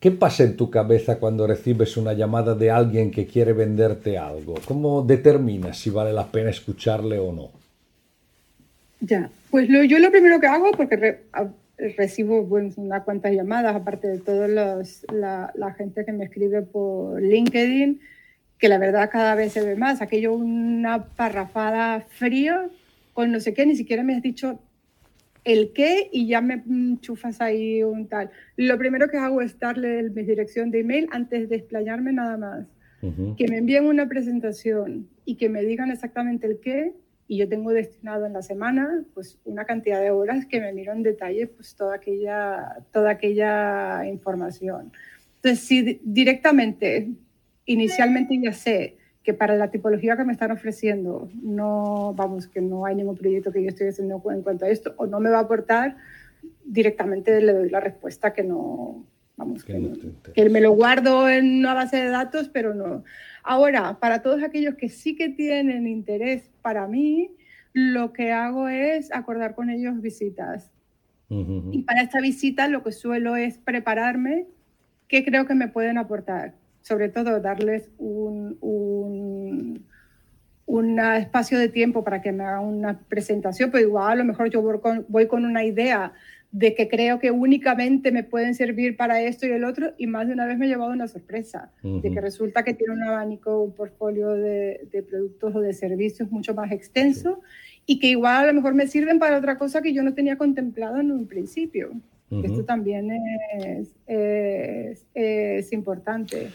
¿qué 0.00 0.10
pasa 0.10 0.44
en 0.44 0.56
tu 0.56 0.70
cabeza 0.70 1.18
cuando 1.18 1.46
recibes 1.46 1.96
una 1.96 2.12
llamada 2.12 2.54
de 2.54 2.70
alguien 2.70 3.10
que 3.10 3.26
quiere 3.26 3.52
venderte 3.52 4.18
algo? 4.18 4.54
¿Cómo 4.66 5.02
determinas 5.02 5.78
si 5.78 5.90
vale 5.90 6.12
la 6.12 6.26
pena 6.26 6.50
escucharle 6.50 7.18
o 7.18 7.32
no? 7.32 7.50
Ya, 9.00 9.30
pues 9.50 9.68
yo 9.68 9.98
lo 9.98 10.10
primero 10.10 10.40
que 10.40 10.46
hago, 10.46 10.72
porque 10.72 11.20
recibo 11.96 12.44
bueno, 12.44 12.70
unas 12.76 13.04
cuantas 13.04 13.32
llamadas, 13.32 13.74
aparte 13.74 14.08
de 14.08 14.18
toda 14.18 14.48
la, 14.48 14.82
la, 15.54 15.74
gente 15.74 16.04
que 16.04 16.12
me 16.12 16.24
escribe 16.24 16.62
por 16.62 17.22
LinkedIn, 17.22 18.00
que 18.58 18.68
la 18.68 18.78
verdad 18.78 19.08
cada 19.10 19.34
vez 19.34 19.52
se 19.52 19.64
ve 19.64 19.76
más. 19.76 20.02
Aquello 20.02 20.32
una 20.34 21.04
parrafada 21.04 22.00
fría 22.00 22.68
con 23.12 23.30
no 23.32 23.40
sé 23.40 23.54
qué, 23.54 23.64
ni 23.66 23.76
siquiera 23.76 24.02
me 24.02 24.14
has 24.14 24.22
dicho 24.22 24.60
el 25.44 25.72
qué 25.72 26.08
y 26.12 26.26
ya 26.26 26.40
me 26.40 26.62
chufas 27.00 27.40
ahí 27.40 27.82
un 27.82 28.08
tal. 28.08 28.30
Lo 28.56 28.76
primero 28.78 29.08
que 29.08 29.16
hago 29.16 29.40
es 29.40 29.58
darle 29.58 30.10
mi 30.10 30.22
dirección 30.22 30.70
de 30.70 30.80
email 30.80 31.08
antes 31.12 31.48
de 31.48 31.56
explayarme 31.56 32.12
nada 32.12 32.36
más. 32.36 32.66
Que 33.36 33.46
me 33.46 33.58
envíen 33.58 33.86
una 33.86 34.08
presentación 34.08 35.08
y 35.24 35.36
que 35.36 35.48
me 35.48 35.62
digan 35.62 35.92
exactamente 35.92 36.48
el 36.48 36.58
qué 36.58 36.94
y 37.28 37.36
yo 37.36 37.48
tengo 37.48 37.72
destinado 37.72 38.24
en 38.24 38.32
la 38.32 38.42
semana 38.42 39.04
pues 39.12 39.38
una 39.44 39.66
cantidad 39.66 40.00
de 40.00 40.10
horas 40.10 40.46
que 40.46 40.60
me 40.60 40.72
miro 40.72 40.92
en 40.92 41.02
detalle 41.02 41.46
pues 41.46 41.76
toda 41.76 41.96
aquella, 41.96 42.78
toda 42.90 43.10
aquella 43.10 44.06
información. 44.06 44.90
Entonces, 45.36 45.60
si 45.60 46.00
directamente, 46.02 47.10
inicialmente 47.66 48.36
ya 48.42 48.52
sé 48.52 48.96
que 49.22 49.34
para 49.34 49.56
la 49.56 49.70
tipología 49.70 50.16
que 50.16 50.24
me 50.24 50.32
están 50.32 50.52
ofreciendo 50.52 51.28
no, 51.42 52.14
vamos, 52.16 52.48
que 52.48 52.62
no 52.62 52.86
hay 52.86 52.94
ningún 52.94 53.16
proyecto 53.16 53.52
que 53.52 53.62
yo 53.62 53.68
estoy 53.68 53.88
haciendo 53.88 54.22
en 54.30 54.42
cuanto 54.42 54.64
a 54.64 54.70
esto 54.70 54.94
o 54.96 55.06
no 55.06 55.20
me 55.20 55.28
va 55.28 55.36
a 55.36 55.42
aportar, 55.42 55.98
directamente 56.64 57.42
le 57.42 57.52
doy 57.52 57.68
la 57.68 57.80
respuesta 57.80 58.32
que 58.32 58.42
no, 58.42 59.04
vamos, 59.36 59.64
que, 59.64 59.92
que 60.34 60.48
me 60.48 60.62
lo 60.62 60.72
guardo 60.72 61.28
en 61.28 61.58
una 61.58 61.74
base 61.74 61.98
de 61.98 62.08
datos, 62.08 62.48
pero 62.48 62.72
no. 62.72 63.04
Ahora, 63.50 63.98
para 63.98 64.20
todos 64.20 64.42
aquellos 64.42 64.74
que 64.74 64.90
sí 64.90 65.16
que 65.16 65.30
tienen 65.30 65.86
interés 65.86 66.50
para 66.60 66.86
mí, 66.86 67.30
lo 67.72 68.12
que 68.12 68.30
hago 68.30 68.68
es 68.68 69.10
acordar 69.10 69.54
con 69.54 69.70
ellos 69.70 70.02
visitas. 70.02 70.70
Y 71.30 71.82
para 71.84 72.02
esta 72.02 72.20
visita 72.20 72.68
lo 72.68 72.82
que 72.82 72.92
suelo 72.92 73.36
es 73.36 73.56
prepararme 73.56 74.46
qué 75.08 75.24
creo 75.24 75.46
que 75.46 75.54
me 75.54 75.68
pueden 75.68 75.96
aportar. 75.96 76.56
Sobre 76.82 77.08
todo 77.08 77.40
darles 77.40 77.88
un, 77.96 78.58
un, 78.60 79.86
un 80.66 81.00
espacio 81.00 81.58
de 81.58 81.70
tiempo 81.70 82.04
para 82.04 82.20
que 82.20 82.32
me 82.32 82.44
hagan 82.44 82.64
una 82.64 82.98
presentación, 82.98 83.70
pero 83.70 83.82
igual 83.82 84.12
a 84.12 84.16
lo 84.16 84.24
mejor 84.24 84.50
yo 84.50 84.60
voy 84.60 84.78
con, 84.78 85.06
voy 85.08 85.26
con 85.26 85.46
una 85.46 85.64
idea 85.64 86.12
de 86.50 86.74
que 86.74 86.88
creo 86.88 87.18
que 87.18 87.30
únicamente 87.30 88.10
me 88.10 88.24
pueden 88.24 88.54
servir 88.54 88.96
para 88.96 89.20
esto 89.20 89.46
y 89.46 89.50
el 89.50 89.64
otro, 89.64 89.92
y 89.98 90.06
más 90.06 90.26
de 90.26 90.32
una 90.32 90.46
vez 90.46 90.56
me 90.58 90.66
he 90.66 90.68
llevado 90.68 90.92
una 90.92 91.08
sorpresa, 91.08 91.70
de 91.82 92.10
que 92.10 92.20
resulta 92.20 92.64
que 92.64 92.74
tiene 92.74 92.94
un 92.94 93.02
abanico, 93.02 93.62
un 93.62 93.72
portfolio 93.72 94.30
de, 94.30 94.88
de 94.90 95.02
productos 95.02 95.54
o 95.54 95.60
de 95.60 95.74
servicios 95.74 96.30
mucho 96.30 96.54
más 96.54 96.72
extenso 96.72 97.40
y 97.84 97.98
que 97.98 98.08
igual 98.08 98.44
a 98.44 98.46
lo 98.46 98.54
mejor 98.54 98.74
me 98.74 98.86
sirven 98.86 99.18
para 99.18 99.38
otra 99.38 99.58
cosa 99.58 99.82
que 99.82 99.92
yo 99.92 100.02
no 100.02 100.14
tenía 100.14 100.36
contemplado 100.36 101.00
en 101.00 101.10
un 101.10 101.26
principio. 101.26 101.92
Esto 102.30 102.62
también 102.64 103.10
es, 103.58 103.88
es, 104.06 105.06
es 105.14 105.72
importante. 105.72 106.48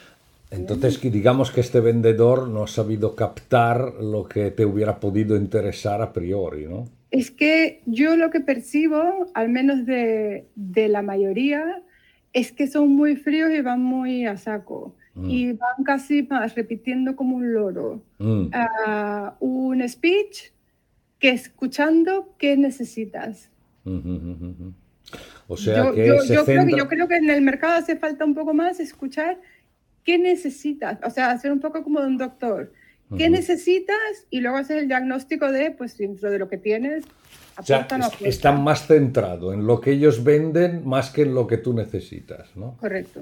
Entonces, 0.52 1.02
digamos 1.02 1.50
que 1.50 1.62
este 1.62 1.80
vendedor 1.80 2.48
no 2.48 2.66
ha 2.66 2.68
sabido 2.68 3.16
captar 3.16 3.96
lo 3.96 4.26
que 4.26 4.52
te 4.52 4.66
hubiera 4.66 5.00
podido 5.00 5.36
interesar 5.36 6.04
a 6.04 6.14
priori, 6.14 6.68
¿no? 6.68 6.88
Es 7.14 7.30
que 7.30 7.84
yo 7.86 8.18
lo 8.18 8.32
que 8.32 8.40
percibo, 8.40 9.28
al 9.36 9.48
menos 9.50 9.86
de, 9.86 10.48
la 10.56 11.04
mayoría, 11.04 11.84
es 12.34 12.52
que 12.52 12.66
son 12.66 12.90
muy 12.90 13.16
fríos 13.16 13.52
y 13.52 13.62
van 13.62 13.84
muy 13.84 14.26
a 14.26 14.36
saco. 14.36 14.96
Mm. 15.14 15.30
Y 15.30 15.52
van 15.54 15.84
casi 15.86 16.24
más 16.24 16.56
repitiendo 16.56 17.16
como 17.16 17.36
un 17.36 17.54
loro. 17.54 18.02
Mm. 18.18 18.48
Ah, 18.52 19.36
un 19.40 19.88
speech 19.88 20.54
que 21.20 21.30
escuchando 21.30 22.34
qué 22.40 22.58
necesitas. 22.58 23.52
O 25.48 25.56
sea, 25.56 25.86
yo, 25.86 25.94
que 25.94 26.08
yo, 26.08 26.46
creo 26.46 26.66
que 26.66 26.76
yo 26.76 26.88
creo 26.88 27.08
que 27.08 27.18
en 27.18 27.30
el 27.30 27.44
mercado 27.44 27.76
hace 27.76 27.96
falta 27.96 28.26
un 28.26 28.34
poco 28.34 28.56
más 28.56 28.80
escuchar 28.80 29.40
qué 30.04 30.18
necesitas. 30.18 30.98
O 31.04 31.12
sea, 31.12 31.30
hacer 31.30 31.52
un 31.52 31.60
poco 31.60 31.84
como 31.84 32.00
un 32.00 32.18
doctor 32.18 32.74
¿Qué 33.18 33.30
necesitas? 33.30 34.26
Y 34.30 34.42
luego 34.42 34.58
haces 34.58 34.82
el 34.82 34.88
diagnóstico 34.88 35.52
de, 35.52 35.72
pues 35.72 35.98
dentro 35.98 36.32
de 36.32 36.40
lo 36.40 36.50
que 36.50 36.58
tienes, 36.58 37.06
o 37.58 37.64
sea, 37.64 37.88
están 38.22 38.64
más 38.64 38.88
centrados 38.88 39.54
en 39.54 39.68
lo 39.68 39.80
que 39.80 39.92
ellos 39.92 40.24
venden 40.24 40.88
más 40.88 41.12
que 41.12 41.22
en 41.22 41.36
lo 41.36 41.46
que 41.46 41.58
tú 41.58 41.74
necesitas, 41.74 42.56
¿no? 42.56 42.76
Correcto. 42.80 43.22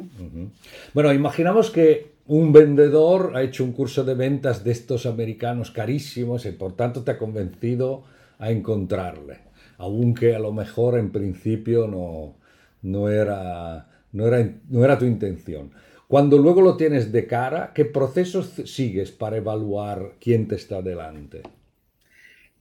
Bueno, 0.93 1.11
imaginamos 1.11 1.69
que 1.69 2.13
un 2.27 2.53
vendedor 2.53 3.33
ha 3.35 3.41
hecho 3.41 3.65
un 3.65 3.73
curso 3.73 4.05
de 4.05 4.13
ventas 4.13 4.63
de 4.63 4.71
estos 4.71 5.05
americanos 5.05 5.71
carísimos 5.71 6.45
y 6.45 6.51
por 6.51 6.77
tanto 6.77 7.03
te 7.03 7.11
ha 7.11 7.17
convencido 7.17 8.03
a 8.39 8.51
encontrarle, 8.51 9.39
aunque 9.77 10.33
a 10.33 10.39
lo 10.39 10.53
mejor 10.53 10.97
en 10.97 11.11
principio 11.11 11.87
no, 11.87 12.35
no, 12.83 13.09
era, 13.09 13.85
no, 14.13 14.27
era, 14.27 14.49
no 14.69 14.85
era 14.85 14.97
tu 14.97 15.05
intención. 15.05 15.71
Cuando 16.11 16.37
luego 16.37 16.61
lo 16.61 16.75
tienes 16.75 17.13
de 17.13 17.25
cara, 17.25 17.71
¿qué 17.73 17.85
procesos 17.85 18.47
sigues 18.65 19.13
para 19.13 19.37
evaluar 19.37 20.15
quién 20.19 20.45
te 20.45 20.55
está 20.55 20.81
delante? 20.81 21.41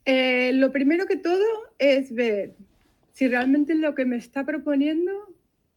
Eh, 0.05 0.53
lo 0.53 0.71
primero 0.71 1.05
que 1.07 1.17
todo 1.17 1.45
es 1.77 2.15
ver 2.15 2.55
si 3.11 3.27
realmente 3.27 3.75
lo 3.75 3.97
que 3.97 4.05
me 4.05 4.15
está 4.15 4.45
proponiendo 4.45 5.11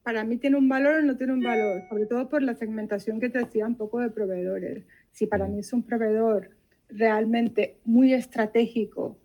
para 0.03 0.23
mí 0.23 0.37
tiene 0.37 0.57
un 0.57 0.69
valor 0.69 0.97
o 0.97 1.01
no 1.01 1.17
tiene 1.17 1.33
un 1.33 1.41
valor, 1.41 1.81
sobre 1.89 2.05
todo 2.05 2.29
por 2.29 2.43
la 2.43 2.53
segmentación 2.53 3.19
que 3.19 3.29
te 3.29 3.39
decía 3.39 3.65
un 3.65 3.75
poco 3.75 4.01
de 4.01 4.11
proveedores. 4.11 4.85
Si 5.11 5.25
para 5.25 5.47
mí 5.47 5.57
es 5.57 5.73
un 5.73 5.81
proveedor 5.81 6.51
realmente 6.89 7.77
muy 7.85 8.13
estratégico 8.13 9.17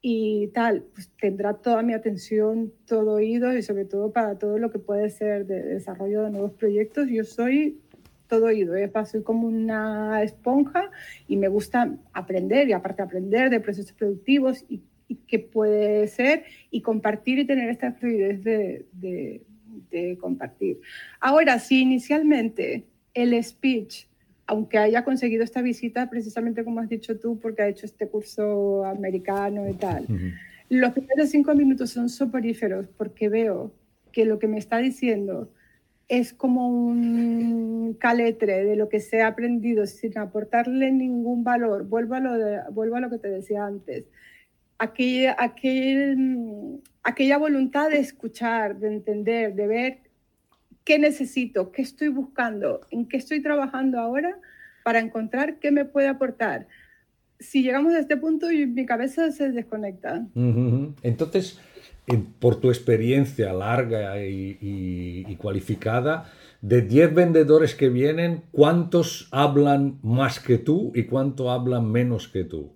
y 0.00 0.46
tal, 0.54 0.84
pues 0.94 1.10
tendrá 1.20 1.52
toda 1.52 1.82
mi 1.82 1.92
atención, 1.92 2.72
todo 2.86 3.12
oído 3.12 3.54
y 3.54 3.60
sobre 3.60 3.84
todo 3.84 4.10
para 4.10 4.38
todo 4.38 4.56
lo 4.56 4.70
que 4.70 4.78
puede 4.78 5.10
ser 5.10 5.44
de 5.44 5.62
desarrollo 5.62 6.22
de 6.22 6.30
nuevos 6.30 6.52
proyectos. 6.52 7.06
Yo 7.10 7.24
soy 7.24 7.78
todo 8.30 8.46
oído, 8.46 8.74
¿eh? 8.76 8.90
soy 9.04 9.22
como 9.22 9.46
una 9.46 10.22
esponja 10.22 10.90
y 11.28 11.36
me 11.36 11.48
gusta 11.48 11.94
aprender 12.12 12.68
y 12.68 12.72
aparte 12.72 13.02
aprender 13.02 13.50
de 13.50 13.60
procesos 13.60 13.92
productivos 13.92 14.64
y, 14.68 14.82
qué 15.26 15.40
puede 15.40 16.06
ser 16.06 16.44
y 16.70 16.82
compartir 16.82 17.40
y 17.40 17.44
tener 17.44 17.68
esta 17.68 17.92
fluidez 17.92 18.44
de, 18.44 18.86
de, 18.92 19.42
de 19.90 20.16
compartir. 20.18 20.78
Ahora, 21.20 21.58
si 21.58 21.80
inicialmente 21.80 22.84
el 23.12 23.42
speech 23.42 24.06
aunque 24.50 24.78
haya 24.78 25.04
conseguido 25.04 25.44
esta 25.44 25.62
visita 25.62 26.10
precisamente 26.10 26.64
como 26.64 26.80
has 26.80 26.88
dicho 26.88 27.18
tú, 27.20 27.38
porque 27.38 27.62
ha 27.62 27.68
hecho 27.68 27.86
este 27.86 28.08
curso 28.08 28.84
americano 28.84 29.68
y 29.68 29.74
tal. 29.74 30.06
Los 30.68 30.92
primeros 30.92 31.30
cinco 31.30 31.54
minutos 31.54 31.90
son 31.90 32.08
soporíferos 32.08 32.88
porque 32.96 33.28
veo 33.28 33.72
que 34.10 34.24
lo 34.24 34.40
que 34.40 34.48
me 34.48 34.58
está 34.58 34.78
diciendo 34.78 35.52
es 36.10 36.32
como 36.32 36.68
un 36.68 37.94
caletre 37.94 38.64
de 38.64 38.74
lo 38.74 38.88
que 38.88 38.98
se 38.98 39.22
ha 39.22 39.28
aprendido 39.28 39.86
sin 39.86 40.18
aportarle 40.18 40.90
ningún 40.90 41.44
valor. 41.44 41.84
Vuelvo 41.86 42.16
a 42.16 42.20
lo, 42.20 42.96
a 42.96 43.00
lo 43.00 43.10
que 43.10 43.18
te 43.18 43.28
decía 43.28 43.64
antes. 43.64 44.06
Aquella, 44.78 45.36
aquel, 45.38 46.80
aquella 47.04 47.38
voluntad 47.38 47.90
de 47.90 48.00
escuchar, 48.00 48.80
de 48.80 48.88
entender, 48.88 49.54
de 49.54 49.66
ver 49.68 49.98
qué 50.82 50.98
necesito, 50.98 51.70
qué 51.70 51.82
estoy 51.82 52.08
buscando, 52.08 52.80
en 52.90 53.06
qué 53.06 53.16
estoy 53.16 53.40
trabajando 53.40 54.00
ahora 54.00 54.36
para 54.82 54.98
encontrar 54.98 55.60
qué 55.60 55.70
me 55.70 55.84
puede 55.84 56.08
aportar. 56.08 56.66
Si 57.38 57.62
llegamos 57.62 57.94
a 57.94 58.00
este 58.00 58.16
punto, 58.16 58.48
mi 58.48 58.84
cabeza 58.84 59.30
se 59.30 59.52
desconecta. 59.52 60.26
Entonces, 61.04 61.60
por 62.18 62.56
tu 62.60 62.68
experiencia 62.68 63.52
larga 63.52 64.22
y, 64.22 65.36
cualificada, 65.38 66.30
de 66.60 66.82
10 66.82 67.14
vendedores 67.14 67.74
que 67.74 67.88
vienen, 67.88 68.42
¿cuántos 68.52 69.28
hablan 69.30 69.98
más 70.02 70.40
que 70.40 70.58
tú 70.58 70.92
y 70.94 71.04
cuántos 71.04 71.48
hablan 71.48 71.90
menos 71.90 72.28
que 72.28 72.44
tú? 72.44 72.72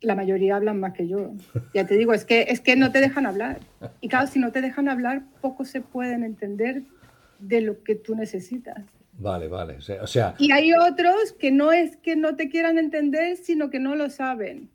La 0.00 0.14
mayoría 0.14 0.56
hablan 0.56 0.80
más 0.80 0.92
que 0.92 1.08
yo. 1.08 1.32
Ya 1.74 1.86
te 1.86 1.96
digo, 1.96 2.12
es 2.12 2.24
que, 2.24 2.42
es 2.48 2.60
que 2.60 2.76
no 2.76 2.92
te 2.92 3.00
dejan 3.00 3.26
hablar. 3.26 3.60
Y 4.00 4.08
claro, 4.08 4.26
si 4.26 4.38
no 4.38 4.52
te 4.52 4.60
dejan 4.60 4.88
hablar, 4.88 5.22
poco 5.40 5.64
se 5.64 5.80
pueden 5.80 6.22
entender 6.22 6.82
de 7.38 7.60
lo 7.60 7.82
que 7.82 7.94
tú 7.94 8.14
necesitas. 8.14 8.82
Vale, 9.18 9.48
vale. 9.48 9.78
O 10.02 10.06
sea, 10.06 10.34
y 10.38 10.52
hay 10.52 10.72
otros 10.74 11.32
que 11.38 11.50
no 11.50 11.72
es 11.72 11.96
que 11.96 12.16
no 12.16 12.36
te 12.36 12.48
quieran 12.48 12.78
entender, 12.78 13.36
sino 13.36 13.70
que 13.70 13.78
no 13.78 13.94
lo 13.94 14.10
saben. 14.10 14.70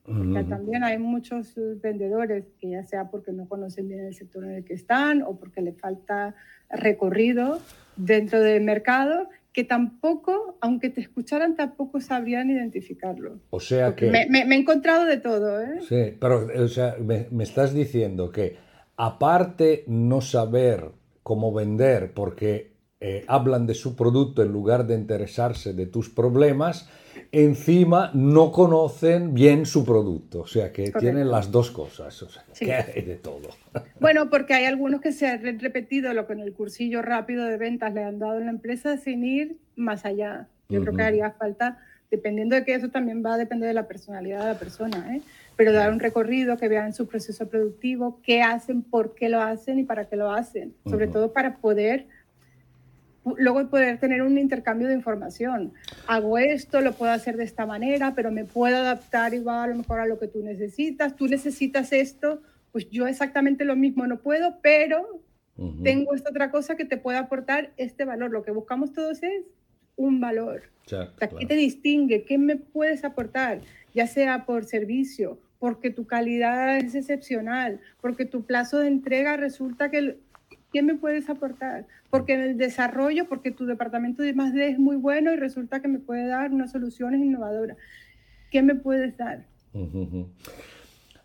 también 0.49 0.83
hay 0.83 0.97
muchos 0.97 1.53
vendedores 1.81 2.45
que 2.59 2.71
ya 2.71 2.83
sea 2.83 3.09
porque 3.09 3.31
no 3.31 3.47
conocen 3.47 3.87
bien 3.87 4.05
el 4.05 4.15
sector 4.15 4.43
en 4.45 4.51
el 4.51 4.65
que 4.65 4.73
están 4.73 5.21
o 5.21 5.37
porque 5.37 5.61
le 5.61 5.73
falta 5.73 6.35
recorrido 6.69 7.59
dentro 7.97 8.41
del 8.41 8.63
mercado, 8.63 9.29
que 9.53 9.63
tampoco, 9.63 10.57
aunque 10.61 10.89
te 10.89 11.01
escucharan, 11.01 11.55
tampoco 11.55 11.99
sabrían 11.99 12.49
identificarlo. 12.49 13.39
O 13.49 13.59
sea 13.59 13.95
que... 13.95 14.09
Me, 14.09 14.27
he 14.39 14.55
encontrado 14.55 15.05
de 15.05 15.17
todo, 15.17 15.61
¿eh? 15.61 15.81
Sí, 15.81 16.17
pero 16.19 16.47
o 16.55 16.67
sea, 16.67 16.95
me, 16.99 17.27
me 17.31 17.43
estás 17.43 17.73
diciendo 17.73 18.31
que 18.31 18.55
aparte 18.95 19.83
no 19.87 20.21
saber 20.21 20.91
cómo 21.21 21.53
vender 21.53 22.13
porque 22.13 22.70
eh, 23.03 23.25
hablan 23.27 23.65
de 23.65 23.73
su 23.73 23.95
producto 23.95 24.43
en 24.43 24.51
lugar 24.51 24.85
de 24.85 24.93
interesarse 24.93 25.73
de 25.73 25.87
tus 25.87 26.09
problemas, 26.09 26.87
encima 27.31 28.11
no 28.13 28.51
conocen 28.51 29.33
bien 29.33 29.65
su 29.65 29.83
producto. 29.83 30.41
O 30.41 30.47
sea 30.47 30.71
que 30.71 30.91
tienen 30.91 31.31
las 31.31 31.49
dos 31.49 31.71
cosas. 31.71 32.21
O 32.21 32.29
sea, 32.29 32.43
que 32.53 32.71
hay 32.71 33.01
de 33.01 33.15
todo. 33.15 33.49
Bueno, 33.99 34.29
porque 34.29 34.53
hay 34.53 34.65
algunos 34.65 35.01
que 35.01 35.13
se 35.13 35.27
han 35.27 35.59
repetido 35.59 36.13
lo 36.13 36.27
que 36.27 36.33
en 36.33 36.41
el 36.41 36.53
cursillo 36.53 37.01
rápido 37.01 37.45
de 37.45 37.57
ventas 37.57 37.93
le 37.93 38.03
han 38.03 38.19
dado 38.19 38.37
en 38.37 38.45
la 38.45 38.51
empresa 38.51 38.97
sin 38.97 39.23
ir 39.23 39.57
más 39.75 40.05
allá. 40.05 40.47
Yo 40.69 40.81
creo 40.81 40.95
que 40.95 41.03
haría 41.03 41.31
falta, 41.31 41.79
dependiendo 42.09 42.55
de 42.55 42.65
que 42.65 42.75
eso 42.75 42.89
también 42.89 43.23
va 43.25 43.35
a 43.35 43.37
depender 43.37 43.67
de 43.67 43.73
la 43.73 43.87
personalidad 43.87 44.39
de 44.41 44.53
la 44.53 44.59
persona, 44.59 45.15
¿eh? 45.15 45.21
pero 45.55 45.71
dar 45.71 45.91
un 45.91 45.99
recorrido, 45.99 46.57
que 46.57 46.67
vean 46.67 46.93
su 46.93 47.07
proceso 47.07 47.47
productivo, 47.47 48.19
qué 48.23 48.41
hacen, 48.41 48.81
por 48.81 49.15
qué 49.15 49.29
lo 49.29 49.41
hacen 49.41 49.79
y 49.79 49.83
para 49.83 50.05
qué 50.09 50.15
lo 50.15 50.31
hacen. 50.31 50.73
Sobre 50.85 51.07
todo 51.07 51.33
para 51.33 51.57
poder 51.57 52.07
luego 53.37 53.69
poder 53.69 53.99
tener 53.99 54.21
un 54.21 54.37
intercambio 54.37 54.87
de 54.87 54.95
información. 54.95 55.73
Hago 56.07 56.37
esto, 56.37 56.81
lo 56.81 56.93
puedo 56.93 57.11
hacer 57.11 57.37
de 57.37 57.43
esta 57.43 57.65
manera, 57.65 58.13
pero 58.15 58.31
me 58.31 58.45
puedo 58.45 58.77
adaptar 58.77 59.33
igual 59.33 59.59
a 59.59 59.67
lo 59.67 59.75
mejor 59.75 59.99
a 59.99 60.07
lo 60.07 60.19
que 60.19 60.27
tú 60.27 60.41
necesitas. 60.43 61.15
Tú 61.15 61.27
necesitas 61.27 61.93
esto, 61.93 62.41
pues 62.71 62.89
yo 62.89 63.07
exactamente 63.07 63.65
lo 63.65 63.75
mismo 63.75 64.07
no 64.07 64.19
puedo, 64.19 64.59
pero 64.61 65.21
tengo 65.83 66.15
esta 66.15 66.31
otra 66.31 66.49
cosa 66.49 66.75
que 66.75 66.85
te 66.85 66.97
puede 66.97 67.19
aportar 67.19 67.71
este 67.77 68.03
valor. 68.03 68.31
Lo 68.31 68.43
que 68.43 68.51
buscamos 68.51 68.93
todos 68.93 69.21
es 69.21 69.43
un 69.95 70.19
valor. 70.19 70.63
¿Qué 70.87 71.45
te 71.45 71.55
distingue? 71.55 72.23
¿Qué 72.23 72.39
me 72.39 72.55
puedes 72.55 73.03
aportar? 73.03 73.61
Ya 73.93 74.07
sea 74.07 74.45
por 74.45 74.65
servicio, 74.65 75.39
porque 75.59 75.91
tu 75.91 76.07
calidad 76.07 76.77
es 76.77 76.95
excepcional, 76.95 77.79
porque 78.01 78.25
tu 78.25 78.43
plazo 78.43 78.79
de 78.79 78.87
entrega 78.87 79.37
resulta 79.37 79.91
que 79.91 80.17
¿Qué 80.71 80.81
me 80.81 80.95
puedes 80.95 81.29
aportar? 81.29 81.85
Porque 82.09 82.33
en 82.33 82.41
el 82.41 82.57
desarrollo, 82.57 83.27
porque 83.27 83.51
tu 83.51 83.65
departamento 83.65 84.23
de 84.23 84.33
más 84.33 84.55
es 84.55 84.79
muy 84.79 84.95
bueno 84.95 85.33
y 85.33 85.35
resulta 85.35 85.81
que 85.81 85.87
me 85.87 85.99
puede 85.99 86.27
dar 86.27 86.51
unas 86.51 86.71
soluciones 86.71 87.19
innovadoras. 87.19 87.77
¿Qué 88.51 88.61
me 88.61 88.75
puedes 88.75 89.17
dar? 89.17 89.45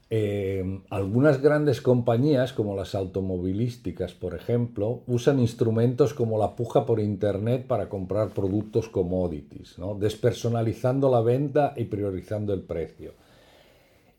Eh, 0.08 0.80
algunas 0.90 1.42
grandes 1.42 1.80
compañías, 1.80 2.52
como 2.52 2.76
las 2.76 2.94
automovilísticas, 2.94 4.14
por 4.14 4.34
ejemplo, 4.34 5.02
usan 5.08 5.40
instrumentos 5.40 6.14
como 6.14 6.38
la 6.38 6.54
puja 6.54 6.86
por 6.86 7.00
Internet 7.00 7.66
para 7.66 7.88
comprar 7.88 8.30
productos 8.30 8.88
commodities, 8.88 9.78
¿no? 9.78 9.96
despersonalizando 9.96 11.10
la 11.10 11.20
venta 11.20 11.72
y 11.76 11.84
priorizando 11.84 12.54
el 12.54 12.62
precio. 12.62 13.14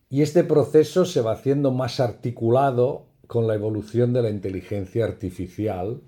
Y 0.09 0.21
este 0.21 0.43
proceso 0.43 1.05
se 1.05 1.21
va 1.21 1.33
haciendo 1.33 1.71
más 1.71 1.99
articulado 1.99 3.06
con 3.27 3.47
la 3.47 3.55
evolución 3.55 4.13
de 4.13 4.21
la 4.21 4.29
inteligencia 4.29 5.05
artificial, 5.05 6.01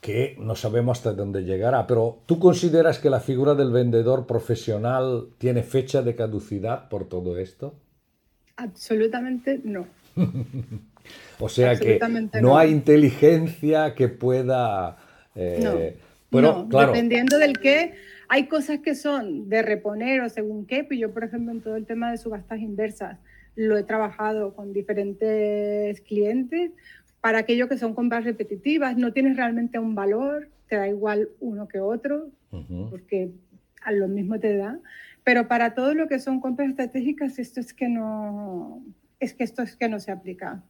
que 0.00 0.36
no 0.38 0.56
sabemos 0.56 0.98
hasta 0.98 1.12
dónde 1.12 1.44
llegará. 1.44 1.86
Pero 1.86 2.22
¿tú 2.26 2.38
consideras 2.38 2.98
que 2.98 3.10
la 3.10 3.20
figura 3.20 3.54
del 3.54 3.70
vendedor 3.70 4.26
profesional 4.26 5.28
tiene 5.38 5.62
fecha 5.62 6.02
de 6.02 6.14
caducidad 6.14 6.88
por 6.88 7.08
todo 7.08 7.38
esto? 7.38 7.74
Absolutamente 8.56 9.60
no. 9.64 9.86
o 11.38 11.48
sea 11.48 11.76
que 11.78 12.00
no, 12.40 12.56
hay 12.56 12.70
inteligencia 12.70 13.94
que 13.94 14.08
pueda... 14.08 14.96
Eh, 15.34 15.96
bueno, 16.30 16.68
claro. 16.68 16.92
dependiendo 16.92 17.38
del 17.38 17.58
qué, 17.58 17.94
hay 18.28 18.46
cosas 18.46 18.80
que 18.80 18.94
son 18.94 19.48
de 19.48 19.62
reponer 19.62 20.20
o 20.20 20.28
según 20.28 20.66
qué, 20.66 20.84
pues 20.84 20.98
yo 20.98 21.12
por 21.12 21.24
ejemplo 21.24 21.52
en 21.52 21.60
todo 21.60 21.76
el 21.76 21.86
tema 21.86 22.10
de 22.10 22.18
subastas 22.18 22.60
inversas, 22.60 23.18
lo 23.56 23.76
he 23.76 23.82
trabajado 23.82 24.54
con 24.54 24.72
diferentes 24.72 26.00
clientes. 26.02 26.72
Para 27.20 27.38
aquellos 27.38 27.68
que 27.68 27.78
son 27.78 27.94
compras 27.94 28.24
repetitivas, 28.24 28.96
no 28.96 29.12
tienes 29.12 29.36
realmente 29.36 29.78
un 29.78 29.94
valor, 29.94 30.48
te 30.68 30.76
da 30.76 30.88
igual 30.88 31.28
uno 31.40 31.68
que 31.68 31.80
otro, 31.80 32.30
porque 32.90 33.30
a 33.82 33.92
lo 33.92 34.08
mismo 34.08 34.38
te 34.38 34.56
da. 34.56 34.78
Pero 35.22 35.48
para 35.48 35.74
todo 35.74 35.94
lo 35.94 36.06
que 36.06 36.18
son 36.18 36.40
compras 36.40 36.68
estratégicas, 36.68 37.38
esto 37.38 37.60
es 37.60 37.72
que 37.72 37.88
no, 37.88 38.84
es 39.20 39.34
que 39.34 39.44
esto 39.44 39.62
es 39.62 39.76
que 39.76 39.88
no 39.88 40.00
se 40.00 40.12
aplica. 40.12 40.62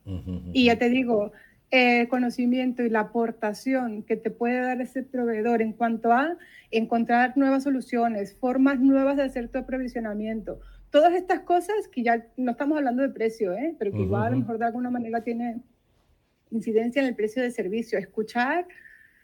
Y 0.53 0.67
ya 0.67 0.79
te 0.79 0.89
digo, 0.89 1.33
el 1.71 2.07
conocimiento 2.09 2.85
y 2.85 2.89
la 2.91 3.01
aportación 3.01 4.05
que 4.05 4.17
te 4.17 4.31
puede 4.31 4.61
dar 4.61 4.81
ese 4.81 5.03
proveedor 5.03 5.61
en 5.61 5.73
cuanto 5.73 6.13
a 6.13 6.37
encontrar 6.71 7.37
nuevas 7.37 7.65
soluciones, 7.65 8.37
formas 8.37 8.79
nuevas 8.79 9.17
de 9.17 9.25
hacer 9.25 9.49
tu 9.49 9.59
aprovisionamiento, 9.59 10.61
todas 10.95 11.15
estas 11.15 11.41
cosas 11.41 11.89
que 11.89 12.05
ya 12.05 12.25
no 12.37 12.53
estamos 12.53 12.79
hablando 12.79 13.03
de 13.03 13.09
precio, 13.09 13.53
¿eh? 13.53 13.75
pero 13.81 13.91
que 13.91 13.99
igual 13.99 14.27
a 14.27 14.31
lo 14.31 14.37
mejor 14.37 14.59
de 14.59 14.67
alguna 14.67 14.91
manera 14.91 15.25
tiene 15.25 15.61
incidencia 16.53 17.03
en 17.03 17.09
el 17.09 17.17
precio 17.17 17.43
de 17.43 17.51
servicio. 17.51 17.99
Escuchar, 17.99 18.69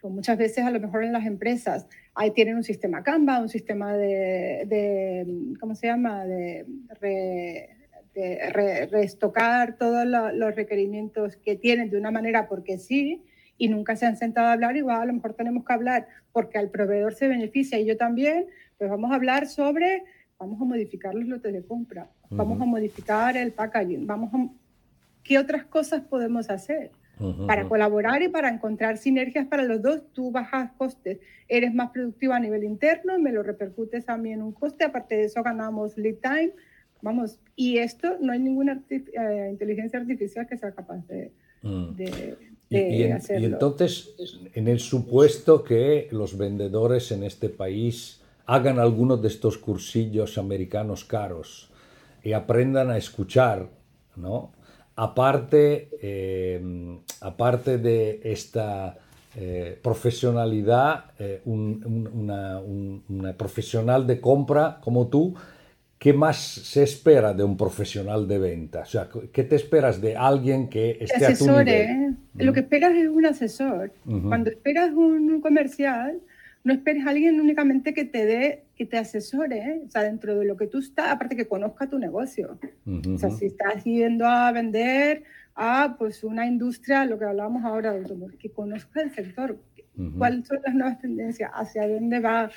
pues 0.01 0.13
muchas 0.13 0.37
veces 0.37 0.65
a 0.65 0.69
lo 0.69 0.81
mejor 0.81 1.05
en 1.05 1.13
las 1.13 1.25
empresas, 1.25 1.87
ahí 2.13 2.31
tienen 2.31 2.57
un 2.57 2.65
sistema 2.65 3.03
Canva, 3.03 3.39
un 3.39 3.47
sistema 3.47 3.93
de, 3.93 5.25
¿cómo 5.61 5.73
se 5.73 5.87
llama?, 5.87 6.25
de, 6.25 6.65
reestocar 8.91 9.77
todos 9.77 10.05
los 10.05 10.53
requerimientos 10.53 11.37
que 11.37 11.55
tienen 11.55 11.89
de 11.89 11.97
una 11.97 12.11
manera 12.11 12.49
porque 12.49 12.79
sí, 12.79 13.23
y 13.57 13.69
nunca 13.69 13.95
se 13.95 14.05
han 14.05 14.17
sentado 14.17 14.47
a 14.47 14.51
hablar, 14.51 14.75
igual 14.75 15.03
a 15.03 15.05
lo 15.05 15.13
mejor 15.13 15.35
tenemos 15.35 15.63
que 15.63 15.71
hablar 15.71 16.07
porque 16.33 16.57
al 16.57 16.69
proveedor 16.69 17.13
se 17.13 17.29
beneficia 17.29 17.79
y 17.79 17.85
yo 17.85 17.95
también, 17.95 18.47
pues 18.77 18.89
vamos 18.89 19.09
a 19.11 19.15
hablar 19.15 19.47
sobre, 19.47 20.03
vamos 20.41 20.59
a 20.59 20.65
modificar 20.65 21.13
los 21.13 21.27
lotes 21.27 21.53
de 21.53 21.63
compra, 21.63 22.09
vamos 22.31 22.59
a 22.59 22.65
modificar 22.65 23.37
el 23.37 23.51
packaging, 23.51 24.07
vamos 24.07 24.33
a, 24.33 24.49
¿qué 25.23 25.37
otras 25.37 25.65
cosas 25.65 26.01
podemos 26.01 26.49
hacer? 26.49 26.91
para 27.45 27.69
colaborar 27.69 28.23
y 28.23 28.29
para 28.29 28.49
encontrar 28.49 28.97
sinergias 28.97 29.45
para 29.45 29.61
los 29.61 29.79
dos. 29.79 30.01
Tú 30.11 30.31
bajas 30.31 30.71
costes, 30.71 31.19
eres 31.47 31.71
más 31.71 31.91
productivo 31.91 32.33
a 32.33 32.39
nivel 32.39 32.63
interno, 32.63 33.19
me 33.19 33.31
lo 33.31 33.43
repercutes 33.43 34.09
a 34.09 34.17
mí 34.17 34.31
en 34.31 34.41
un 34.41 34.53
coste, 34.53 34.85
aparte 34.85 35.17
de 35.17 35.25
eso 35.25 35.43
ganamos 35.43 35.95
lead 35.99 36.15
time, 36.15 36.53
vamos, 37.03 37.37
y 37.55 37.77
esto 37.77 38.17
no 38.19 38.33
hay 38.33 38.39
ninguna 38.39 38.81
eh, 38.89 39.49
inteligencia 39.51 39.99
artificial 39.99 40.47
que 40.47 40.57
sea 40.57 40.71
capaz 40.71 41.05
de, 41.05 41.31
mm. 41.61 42.01
y, 42.69 43.03
hacerlo. 43.03 43.41
y 43.47 43.51
entonces, 43.51 44.15
en 44.55 44.67
el 44.67 44.79
supuesto 44.79 45.63
que 45.63 46.07
los 46.09 46.35
vendedores 46.39 47.11
en 47.11 47.23
este 47.23 47.49
país 47.49 48.20
hagan 48.53 48.79
algunos 48.79 49.21
de 49.21 49.29
estos 49.29 49.57
cursillos 49.57 50.37
americanos 50.37 51.05
caros 51.05 51.71
y 52.21 52.33
aprendan 52.33 52.89
a 52.89 52.97
escuchar, 52.97 53.69
¿no? 54.17 54.51
aparte, 54.95 55.89
eh, 56.01 56.61
aparte 57.21 57.77
de 57.77 58.19
esta 58.23 58.97
eh, 59.37 59.79
profesionalidad, 59.81 61.05
eh, 61.17 61.41
una, 61.45 62.61
profesional 63.37 64.05
de 64.05 64.19
compra 64.19 64.79
como 64.81 65.07
tú, 65.07 65.33
¿qué 65.97 66.11
más 66.11 66.37
se 66.37 66.83
espera 66.83 67.33
de 67.33 67.43
un 67.43 67.55
profesional 67.55 68.27
de 68.27 68.37
venta? 68.37 68.81
O 68.81 68.85
sea, 68.85 69.07
¿qué 69.31 69.43
te 69.43 69.55
esperas 69.55 70.01
de 70.01 70.17
alguien 70.17 70.67
que 70.67 70.97
esté 70.99 71.25
a 71.25 71.35
tu 71.35 71.45
nivel? 71.45 72.17
Lo 72.35 72.51
que 72.51 72.59
esperas 72.59 72.93
es 72.95 73.07
un 73.07 73.25
asesor. 73.25 73.93
Cuando 74.27 74.49
esperas 74.49 74.91
un 74.91 75.39
comercial, 75.39 76.19
no 76.63 76.73
esperes 76.73 77.05
a 77.05 77.09
alguien 77.09 77.39
únicamente 77.39 77.93
que 77.93 78.05
te 78.05 78.25
dé, 78.25 78.65
que 78.75 78.85
te 78.85 78.97
asesore, 78.97 79.57
¿eh? 79.57 79.81
o 79.85 79.89
sea, 79.89 80.03
dentro 80.03 80.37
de 80.37 80.45
lo 80.45 80.57
que 80.57 80.67
tú 80.67 80.79
estás, 80.79 81.11
aparte 81.11 81.35
que 81.35 81.47
conozca 81.47 81.89
tu 81.89 81.97
negocio. 81.97 82.59
O 82.85 83.17
sea, 83.17 83.29
si 83.31 83.47
estás 83.47 83.83
yendo 83.83 84.25
a 84.27 84.51
vender 84.51 85.23
a 85.55 85.95
pues 85.97 86.23
una 86.23 86.45
industria, 86.45 87.05
lo 87.05 87.17
que 87.17 87.25
hablábamos 87.25 87.63
ahora, 87.63 87.95
que 88.39 88.51
conozca 88.51 89.01
el 89.01 89.13
sector, 89.13 89.59
cuáles 90.17 90.47
son 90.47 90.59
las 90.63 90.73
nuevas 90.73 90.99
tendencias, 90.99 91.51
hacia 91.53 91.87
dónde 91.87 92.19
va, 92.19 92.49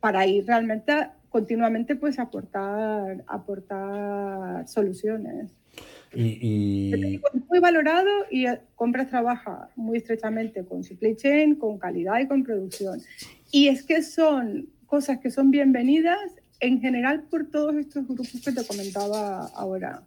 para 0.00 0.26
ir 0.26 0.46
realmente 0.46 0.92
continuamente 1.28 1.96
pues 1.96 2.18
aportar, 2.18 3.24
aportar 3.26 4.66
soluciones. 4.68 5.52
Y, 6.14 7.20
Muy 7.48 7.60
valorado 7.60 8.10
y 8.30 8.46
eh, 8.46 8.60
Compras 8.74 9.08
trabaja 9.08 9.70
muy 9.76 9.98
estrechamente 9.98 10.64
con 10.64 10.84
supply 10.84 11.16
chain, 11.16 11.56
con 11.56 11.78
calidad 11.78 12.20
y 12.20 12.28
con 12.28 12.42
producción. 12.42 13.00
Y 13.50 13.68
es 13.68 13.84
que 13.84 14.02
son 14.02 14.68
cosas 14.86 15.18
que 15.18 15.30
son 15.30 15.50
bienvenidas 15.50 16.18
en 16.60 16.80
general 16.80 17.24
por 17.30 17.46
todos 17.46 17.74
estos 17.74 18.06
grupos 18.06 18.40
que 18.44 18.52
te 18.52 18.66
comentaba 18.66 19.46
ahora 19.54 20.02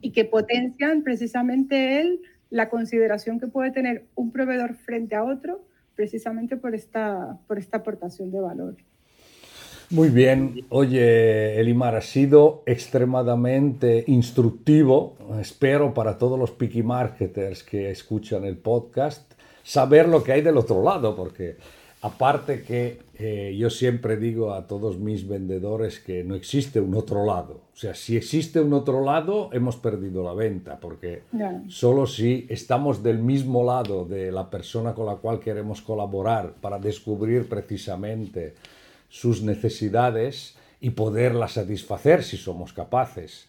y 0.00 0.10
que 0.12 0.24
potencian 0.24 1.02
precisamente 1.02 2.00
él 2.00 2.20
la 2.50 2.68
consideración 2.68 3.38
que 3.38 3.46
puede 3.46 3.70
tener 3.70 4.06
un 4.14 4.32
proveedor 4.32 4.74
frente 4.74 5.14
a 5.14 5.24
otro 5.24 5.64
precisamente 5.94 6.56
por 6.56 6.74
esta, 6.74 7.38
por 7.48 7.58
esta 7.58 7.78
aportación 7.78 8.30
de 8.30 8.40
valor. 8.40 8.76
Muy 9.90 10.10
bien. 10.10 10.66
Oye, 10.68 11.58
Elimar, 11.58 11.96
ha 11.96 12.02
sido 12.02 12.62
extremadamente 12.66 14.04
instructivo, 14.06 15.16
espero, 15.40 15.94
para 15.94 16.18
todos 16.18 16.38
los 16.38 16.50
picky 16.50 16.82
marketers 16.82 17.62
que 17.62 17.90
escuchan 17.90 18.44
el 18.44 18.58
podcast, 18.58 19.32
saber 19.62 20.06
lo 20.06 20.22
que 20.22 20.32
hay 20.32 20.42
del 20.42 20.58
otro 20.58 20.82
lado, 20.82 21.16
porque 21.16 21.56
aparte 22.02 22.62
que 22.64 22.98
eh, 23.18 23.56
yo 23.58 23.70
siempre 23.70 24.18
digo 24.18 24.52
a 24.52 24.66
todos 24.66 24.98
mis 24.98 25.26
vendedores 25.26 26.00
que 26.00 26.22
no 26.22 26.34
existe 26.34 26.80
un 26.80 26.94
otro 26.94 27.24
lado. 27.24 27.62
O 27.72 27.76
sea, 27.76 27.94
si 27.94 28.14
existe 28.14 28.60
un 28.60 28.74
otro 28.74 29.02
lado, 29.02 29.48
hemos 29.54 29.76
perdido 29.76 30.22
la 30.22 30.34
venta, 30.34 30.78
porque 30.80 31.22
solo 31.68 32.06
si 32.06 32.46
estamos 32.50 33.02
del 33.02 33.20
mismo 33.20 33.64
lado 33.64 34.04
de 34.04 34.32
la 34.32 34.50
persona 34.50 34.92
con 34.92 35.06
la 35.06 35.16
cual 35.16 35.40
queremos 35.40 35.80
colaborar 35.80 36.56
para 36.60 36.78
descubrir 36.78 37.48
precisamente 37.48 38.52
sus 39.08 39.42
necesidades 39.42 40.56
y 40.80 40.90
poderlas 40.90 41.52
satisfacer 41.52 42.22
si 42.22 42.36
somos 42.36 42.72
capaces. 42.72 43.48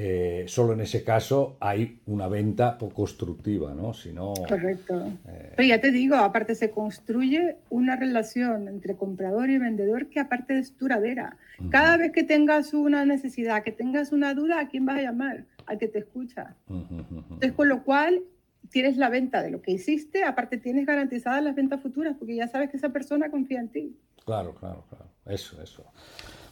Eh, 0.00 0.44
solo 0.46 0.74
en 0.74 0.82
ese 0.82 1.02
caso 1.02 1.56
hay 1.58 1.98
una 2.06 2.28
venta 2.28 2.78
constructiva, 2.94 3.74
¿no? 3.74 3.94
Si 3.94 4.12
Correcto. 4.12 5.10
Eh, 5.26 5.54
Pero 5.56 5.68
ya 5.68 5.80
te 5.80 5.90
digo, 5.90 6.14
aparte 6.14 6.54
se 6.54 6.70
construye 6.70 7.56
una 7.68 7.96
relación 7.96 8.68
entre 8.68 8.94
comprador 8.94 9.50
y 9.50 9.58
vendedor 9.58 10.06
que 10.08 10.20
aparte 10.20 10.58
es 10.58 10.78
duradera. 10.78 11.36
Cada 11.70 11.96
vez 11.96 12.12
que 12.12 12.22
tengas 12.22 12.74
una 12.74 13.04
necesidad, 13.04 13.64
que 13.64 13.72
tengas 13.72 14.12
una 14.12 14.34
duda, 14.34 14.60
¿a 14.60 14.68
quién 14.68 14.86
vas 14.86 14.98
a 14.98 15.02
llamar? 15.02 15.46
Al 15.66 15.78
que 15.78 15.88
te 15.88 15.98
escucha. 15.98 16.54
Entonces, 16.68 17.52
con 17.52 17.68
lo 17.68 17.82
cual, 17.82 18.22
tienes 18.70 18.96
la 18.98 19.08
venta 19.08 19.42
de 19.42 19.50
lo 19.50 19.62
que 19.62 19.72
hiciste, 19.72 20.22
aparte 20.22 20.58
tienes 20.58 20.86
garantizadas 20.86 21.42
las 21.42 21.54
ventas 21.54 21.80
futuras, 21.80 22.14
porque 22.16 22.36
ya 22.36 22.46
sabes 22.46 22.70
que 22.70 22.76
esa 22.76 22.90
persona 22.90 23.30
confía 23.30 23.60
en 23.60 23.68
ti. 23.68 23.96
Claro, 24.28 24.54
claro, 24.54 24.84
claro. 24.90 25.06
Eso, 25.24 25.56
eso. 25.62 25.84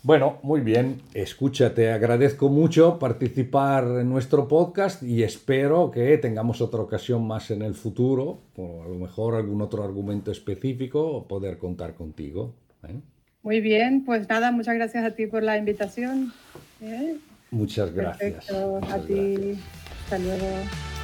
Bueno, 0.02 0.38
muy 0.42 0.62
bien. 0.62 1.02
Escúchate, 1.12 1.92
agradezco 1.92 2.48
mucho 2.48 2.98
participar 2.98 3.84
en 4.00 4.08
nuestro 4.08 4.48
podcast 4.48 5.02
y 5.02 5.22
espero 5.22 5.90
que 5.90 6.16
tengamos 6.16 6.62
otra 6.62 6.80
ocasión 6.80 7.26
más 7.26 7.50
en 7.50 7.60
el 7.60 7.74
futuro, 7.74 8.38
o 8.56 8.82
a 8.82 8.88
lo 8.88 8.94
mejor 8.94 9.34
algún 9.34 9.60
otro 9.60 9.84
argumento 9.84 10.30
específico, 10.30 11.06
o 11.06 11.28
poder 11.28 11.58
contar 11.58 11.92
contigo. 11.92 12.54
¿eh? 12.88 12.98
Muy 13.42 13.60
bien, 13.60 14.06
pues 14.06 14.26
nada, 14.26 14.52
muchas 14.52 14.76
gracias 14.76 15.04
a 15.04 15.10
ti 15.10 15.26
por 15.26 15.42
la 15.42 15.58
invitación. 15.58 16.32
¿eh? 16.80 17.18
Muchas 17.50 17.92
gracias. 17.92 18.50
a 18.50 18.98
ti. 19.00 19.58
Hasta 20.04 20.18
luego. 20.18 20.95